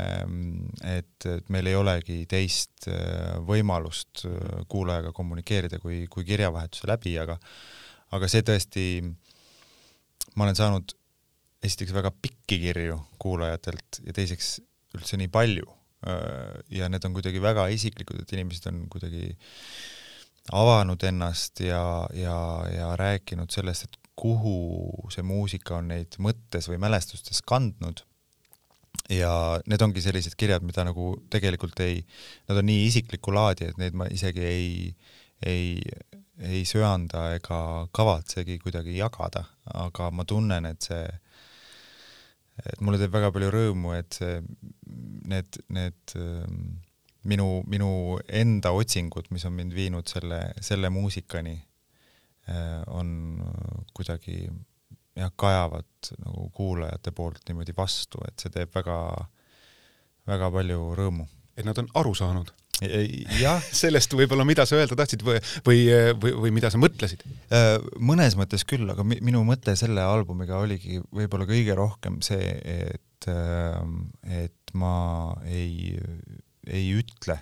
et, 0.88 1.26
et 1.26 1.50
meil 1.54 1.68
ei 1.68 1.76
olegi 1.76 2.22
teist 2.30 2.88
võimalust 3.50 4.24
kuulajaga 4.72 5.12
kommunikeerida 5.12 5.82
kui, 5.84 6.06
kui 6.08 6.24
kirjavahetuse 6.24 6.88
läbi, 6.88 7.18
aga 7.20 7.36
aga 8.16 8.30
see 8.32 8.46
tõesti, 8.46 8.86
ma 10.36 10.48
olen 10.48 10.56
saanud 10.56 10.96
esiteks 11.64 11.94
väga 11.96 12.14
pikki 12.22 12.60
kirju 12.68 13.00
kuulajatelt 13.20 14.02
ja 14.06 14.16
teiseks 14.16 14.58
üldse 14.96 15.20
nii 15.20 15.32
palju 15.34 15.77
ja 16.74 16.90
need 16.90 17.06
on 17.06 17.16
kuidagi 17.16 17.42
väga 17.44 17.68
isiklikud, 17.74 18.22
et 18.22 18.34
inimesed 18.36 18.68
on 18.72 18.84
kuidagi 18.92 19.30
äh, 19.32 19.38
avanud 20.52 21.04
ennast 21.04 21.60
ja, 21.60 22.08
ja, 22.14 22.38
ja 22.72 22.96
rääkinud 22.96 23.52
sellest, 23.52 23.88
et 23.88 23.98
kuhu 24.18 25.10
see 25.14 25.26
muusika 25.26 25.78
on 25.82 25.92
neid 25.92 26.18
mõttes 26.24 26.70
või 26.72 26.80
mälestustes 26.82 27.44
kandnud. 27.46 28.04
ja 29.10 29.60
need 29.68 29.82
ongi 29.82 30.02
sellised 30.02 30.36
kirjad, 30.36 30.64
mida 30.66 30.84
nagu 30.84 31.14
tegelikult 31.32 31.80
ei, 31.80 32.02
nad 32.50 32.58
on 32.60 32.66
nii 32.68 32.88
isiklikku 32.88 33.32
laadi, 33.32 33.70
et 33.70 33.78
neid 33.78 33.96
ma 33.96 34.08
isegi 34.12 34.44
ei, 34.44 34.96
ei, 35.46 35.78
ei 36.44 36.66
söanda 36.66 37.30
ega 37.36 37.88
kavatsegi 37.92 38.58
kuidagi 38.60 38.98
jagada, 38.98 39.46
aga 39.74 40.10
ma 40.12 40.26
tunnen, 40.26 40.66
et 40.66 40.90
see, 40.90 41.06
et 42.66 42.82
mulle 42.82 43.00
teeb 43.00 43.14
väga 43.14 43.32
palju 43.32 43.54
rõõmu, 43.54 43.94
et 43.96 44.20
see, 44.20 44.42
need, 45.28 45.60
need 45.74 46.18
minu, 47.28 47.48
minu 47.70 47.90
enda 48.28 48.72
otsingud, 48.76 49.30
mis 49.34 49.46
on 49.48 49.56
mind 49.58 49.76
viinud 49.76 50.08
selle, 50.10 50.40
selle 50.64 50.92
muusikani, 50.94 51.56
äh, 52.50 52.84
on 52.94 53.10
kuidagi 53.98 54.46
jah, 55.18 55.34
kajavad 55.36 56.12
nagu 56.24 56.50
kuulajate 56.56 57.14
poolt 57.16 57.44
niimoodi 57.50 57.76
vastu, 57.78 58.22
et 58.28 58.38
see 58.40 58.54
teeb 58.54 58.72
väga, 58.76 59.00
väga 60.30 60.54
palju 60.54 60.94
rõõmu. 61.00 61.28
et 61.58 61.66
nad 61.66 61.78
on 61.82 61.90
aru 61.98 62.14
saanud? 62.16 62.54
jah. 63.42 63.64
sellest 63.82 64.14
võib-olla, 64.14 64.46
mida 64.46 64.66
sa 64.70 64.78
öelda 64.78 64.96
tahtsid 65.00 65.24
või, 65.26 65.40
või, 65.66 65.80
või, 66.22 66.34
või 66.44 66.52
mida 66.60 66.70
sa 66.70 66.78
mõtlesid? 66.78 67.26
Äh, 67.50 67.76
mõnes 67.98 68.38
mõttes 68.38 68.66
küll, 68.70 68.86
aga 68.94 69.06
minu 69.08 69.42
mõte 69.48 69.74
selle 69.80 70.06
albumiga 70.06 70.62
oligi 70.62 71.02
võib-olla 71.10 71.50
kõige 71.50 71.76
rohkem 71.78 72.22
see, 72.26 72.54
et, 72.62 73.02
äh, 73.32 73.80
et 74.44 74.74
ma 74.74 75.36
ei 75.46 75.98
ei 76.68 76.92
ütle 77.00 77.40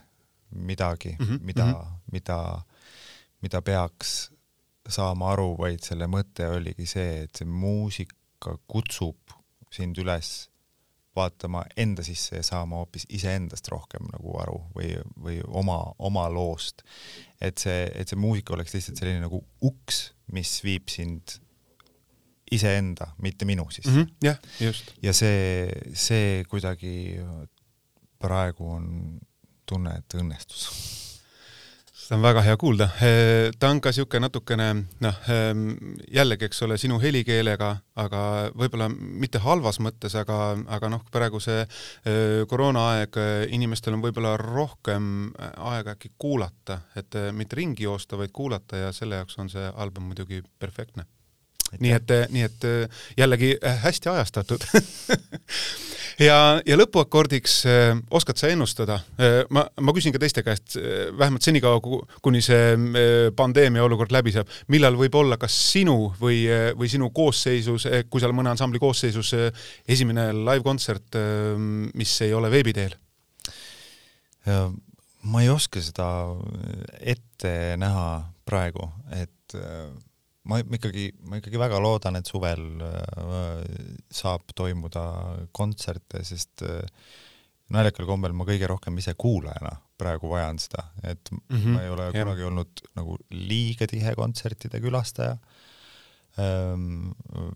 midagi 0.55 1.15
mm, 1.19 1.25
-hmm. 1.25 1.39
mida 1.41 1.65
mm, 1.65 1.71
-hmm. 1.71 2.11
mida, 2.11 2.61
mida 3.41 3.61
peaks 3.61 4.31
saama 4.89 5.31
aru, 5.31 5.55
vaid 5.57 5.81
selle 5.83 6.07
mõte 6.07 6.47
oligi 6.49 6.85
see, 6.85 7.23
et 7.23 7.35
see 7.35 7.47
muusika 7.49 8.57
kutsub 8.67 9.17
sind 9.73 9.97
üles 9.97 10.49
vaatama 11.15 11.63
enda 11.77 12.03
sisse 12.03 12.35
ja 12.35 12.43
saama 12.43 12.75
hoopis 12.75 13.05
iseendast 13.09 13.67
rohkem 13.71 14.07
nagu 14.11 14.35
aru 14.41 14.59
või, 14.75 14.91
või 15.21 15.39
oma, 15.47 15.79
oma 15.99 16.27
loost. 16.29 16.83
et 17.41 17.57
see, 17.57 17.91
et 17.95 18.07
see 18.07 18.19
muusika 18.19 18.53
oleks 18.53 18.73
lihtsalt 18.73 18.99
selline 18.99 19.23
nagu 19.23 19.41
uks, 19.61 20.13
mis 20.31 20.63
viib 20.63 20.89
sind 20.91 21.39
iseenda, 22.55 23.11
mitte 23.21 23.45
minu 23.45 23.67
siis 23.71 23.87
mm. 23.87 24.01
-hmm, 24.01 24.11
jah, 24.23 24.39
just. 24.59 24.93
ja 25.03 25.13
see, 25.13 25.69
see 25.93 26.43
kuidagi 26.49 26.95
praegu 28.19 28.71
on 28.77 29.19
tunne, 29.65 29.97
et 29.99 30.19
õnnestus 30.19 30.69
seda 32.05 32.19
on 32.19 32.25
väga 32.25 32.41
hea 32.45 32.57
kuulda. 32.61 32.87
ta 33.59 33.69
on 33.71 33.79
ka 33.81 33.89
niisugune 33.89 34.27
natukene 34.27 34.67
noh, 35.01 35.21
jällegi, 36.13 36.45
eks 36.49 36.61
ole, 36.67 36.77
sinu 36.77 36.99
helikeelega, 37.01 37.71
aga 38.01 38.21
võib-olla 38.53 38.89
mitte 38.91 39.41
halvas 39.41 39.79
mõttes, 39.81 40.13
aga, 40.19 40.37
aga 40.77 40.91
noh, 40.93 41.05
praegu 41.11 41.41
see 41.41 41.65
koroonaaeg, 42.51 43.17
inimestel 43.57 43.97
on 43.97 44.05
võib-olla 44.05 44.35
rohkem 44.41 45.31
aega 45.71 45.95
äkki 45.97 46.13
kuulata, 46.21 46.83
et 46.95 47.17
mitte 47.33 47.57
ringi 47.57 47.87
joosta, 47.87 48.19
vaid 48.21 48.33
kuulata 48.35 48.85
ja 48.85 48.93
selle 48.93 49.21
jaoks 49.21 49.41
on 49.41 49.49
see 49.49 49.65
album 49.73 50.11
muidugi 50.11 50.43
perfektne 50.59 51.07
nii 51.80 51.91
et, 51.95 52.12
nii 52.32 52.45
et 52.45 52.67
jällegi 53.17 53.56
äh, 53.58 53.82
hästi 53.84 54.10
ajastatud 54.10 54.63
ja, 56.19 56.38
ja 56.65 56.78
lõpuakordiks 56.78 57.56
äh, 57.67 57.97
oskad 58.13 58.39
sa 58.39 58.49
ennustada 58.51 59.00
äh,? 59.19 59.42
ma, 59.54 59.65
ma 59.81 59.96
küsin 59.96 60.13
ka 60.15 60.21
teiste 60.21 60.44
käest 60.46 60.77
äh,, 60.79 61.10
vähemalt 61.17 61.46
senikaua, 61.46 61.81
kuni 62.23 62.42
see 62.46 62.71
äh, 62.75 63.12
pandeemia 63.35 63.83
olukord 63.85 64.13
läbi 64.15 64.33
saab, 64.35 64.52
millal 64.71 64.98
võib 65.00 65.17
olla 65.19 65.39
kas 65.42 65.56
sinu 65.73 66.13
või, 66.21 66.44
äh, 66.52 66.69
või 66.77 66.89
sinu 66.92 67.12
koosseisus, 67.15 67.87
äh, 67.89 68.06
kui 68.10 68.23
oled 68.23 68.37
mõne 68.37 68.54
ansambli 68.54 68.81
koosseisus, 68.81 69.33
esimene 69.87 70.29
live-kontsert, 70.33 71.17
mis 71.98 72.13
ei 72.25 72.33
ole 72.35 72.50
veebi 72.54 72.73
teel? 72.75 72.96
ma 74.46 75.42
ei 75.42 75.48
oska 75.50 75.81
seda 75.81 76.08
ette 77.02 77.54
näha 77.81 78.10
praegu, 78.46 78.85
et 79.17 79.56
ma 80.50 80.60
ikkagi, 80.62 81.10
ma 81.29 81.39
ikkagi 81.39 81.60
väga 81.60 81.79
loodan, 81.81 82.19
et 82.19 82.29
suvel 82.29 82.65
äh, 82.85 83.63
saab 84.13 84.52
toimuda 84.56 85.06
kontserte, 85.56 86.21
sest 86.27 86.63
äh, 86.65 86.83
naljakal 87.73 88.08
kombel 88.10 88.35
ma 88.37 88.46
kõige 88.48 88.69
rohkem 88.69 88.98
ise 89.02 89.15
kuulajana 89.17 89.73
praegu 89.98 90.29
vajan 90.29 90.60
seda, 90.62 90.89
et 91.04 91.31
mm 91.31 91.39
-hmm, 91.50 91.73
ma 91.73 91.83
ei 91.83 91.89
ole 91.89 92.08
jah. 92.10 92.17
kunagi 92.19 92.43
olnud 92.43 92.81
nagu 92.96 93.17
liiga 93.31 93.87
tihe 93.87 94.15
kontsertide 94.15 94.81
külastaja 94.83 95.37
ähm,. 96.39 97.12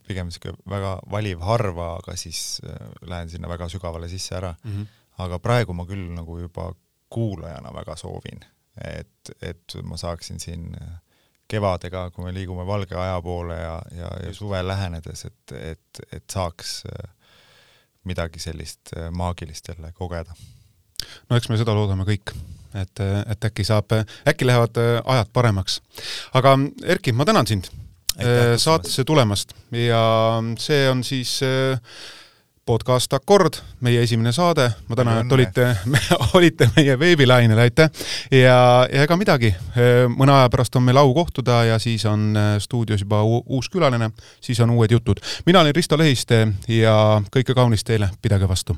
pigem 0.08 0.30
niisugune 0.30 0.58
väga 0.66 1.00
valiv 1.12 1.44
harva, 1.46 1.96
aga 2.00 2.16
siis 2.16 2.62
äh, 2.64 2.92
lähen 3.02 3.30
sinna 3.30 3.50
väga 3.50 3.70
sügavale 3.70 4.10
sisse 4.10 4.36
ära 4.36 4.56
mm. 4.64 4.72
-hmm. 4.72 4.88
aga 5.18 5.40
praegu 5.40 5.74
ma 5.74 5.86
küll 5.86 6.10
nagu 6.16 6.40
juba 6.40 6.74
kuulajana 7.10 7.74
väga 7.74 7.96
soovin, 7.96 8.46
et, 8.78 9.32
et 9.42 9.76
ma 9.84 9.98
saaksin 9.98 10.40
siin 10.40 10.76
äh, 10.82 10.88
kevadega, 11.50 12.10
kui 12.14 12.28
me 12.28 12.34
liigume 12.36 12.66
valge 12.68 12.98
aja 12.98 13.18
poole 13.26 13.58
ja, 13.58 13.76
ja, 13.98 14.12
ja 14.26 14.34
suve 14.36 14.62
lähenedes, 14.66 15.26
et, 15.26 15.56
et, 15.74 16.02
et 16.14 16.24
saaks 16.32 16.84
äh, 16.90 17.10
midagi 18.10 18.42
sellist 18.44 18.94
äh, 18.98 19.10
maagilist 19.12 19.68
jälle 19.72 19.92
kogeda. 19.98 20.38
no 21.30 21.38
eks 21.38 21.50
me 21.50 21.58
seda 21.60 21.76
loodame 21.76 22.06
kõik 22.08 22.34
et, 22.78 23.02
et 23.02 23.46
äkki 23.50 23.66
saab, 23.66 23.96
äkki 24.30 24.46
lähevad 24.46 24.78
ajad 25.04 25.30
paremaks. 25.34 25.82
aga 26.34 26.58
Erki, 26.86 27.14
ma 27.14 27.26
tänan 27.26 27.48
sind 27.48 27.72
saatesse 28.60 29.04
tulemast 29.08 29.54
ja 29.72 30.02
see 30.60 30.90
on 30.92 31.04
siis 31.08 31.40
äh, 31.46 31.80
podcast 32.70 33.14
Akord, 33.18 33.58
meie 33.82 34.04
esimene 34.06 34.30
saade, 34.36 34.68
ma 34.90 34.98
tänan, 34.98 35.24
et 35.24 35.32
olite, 35.34 35.70
olite 36.38 36.68
meie 36.76 36.98
veebilainel, 37.02 37.58
aitäh! 37.64 37.90
ja, 38.32 38.60
ja 38.86 39.06
ega 39.08 39.18
midagi, 39.18 39.50
mõne 40.14 40.36
aja 40.38 40.52
pärast 40.54 40.78
on 40.78 40.86
meil 40.86 41.00
au 41.02 41.10
kohtuda 41.18 41.64
ja 41.72 41.80
siis 41.82 42.06
on 42.10 42.30
äh, 42.38 42.52
stuudios 42.62 43.02
juba 43.02 43.24
uus 43.26 43.72
külaline, 43.74 44.12
siis 44.42 44.62
on 44.62 44.76
uued 44.78 44.94
jutud. 44.94 45.24
mina 45.50 45.66
olin 45.66 45.76
Risto 45.76 45.98
Lehiste 45.98 46.46
ja 46.70 46.96
kõike 47.34 47.58
kaunist 47.58 47.90
teile, 47.90 48.14
pidage 48.22 48.50
vastu! 48.50 48.78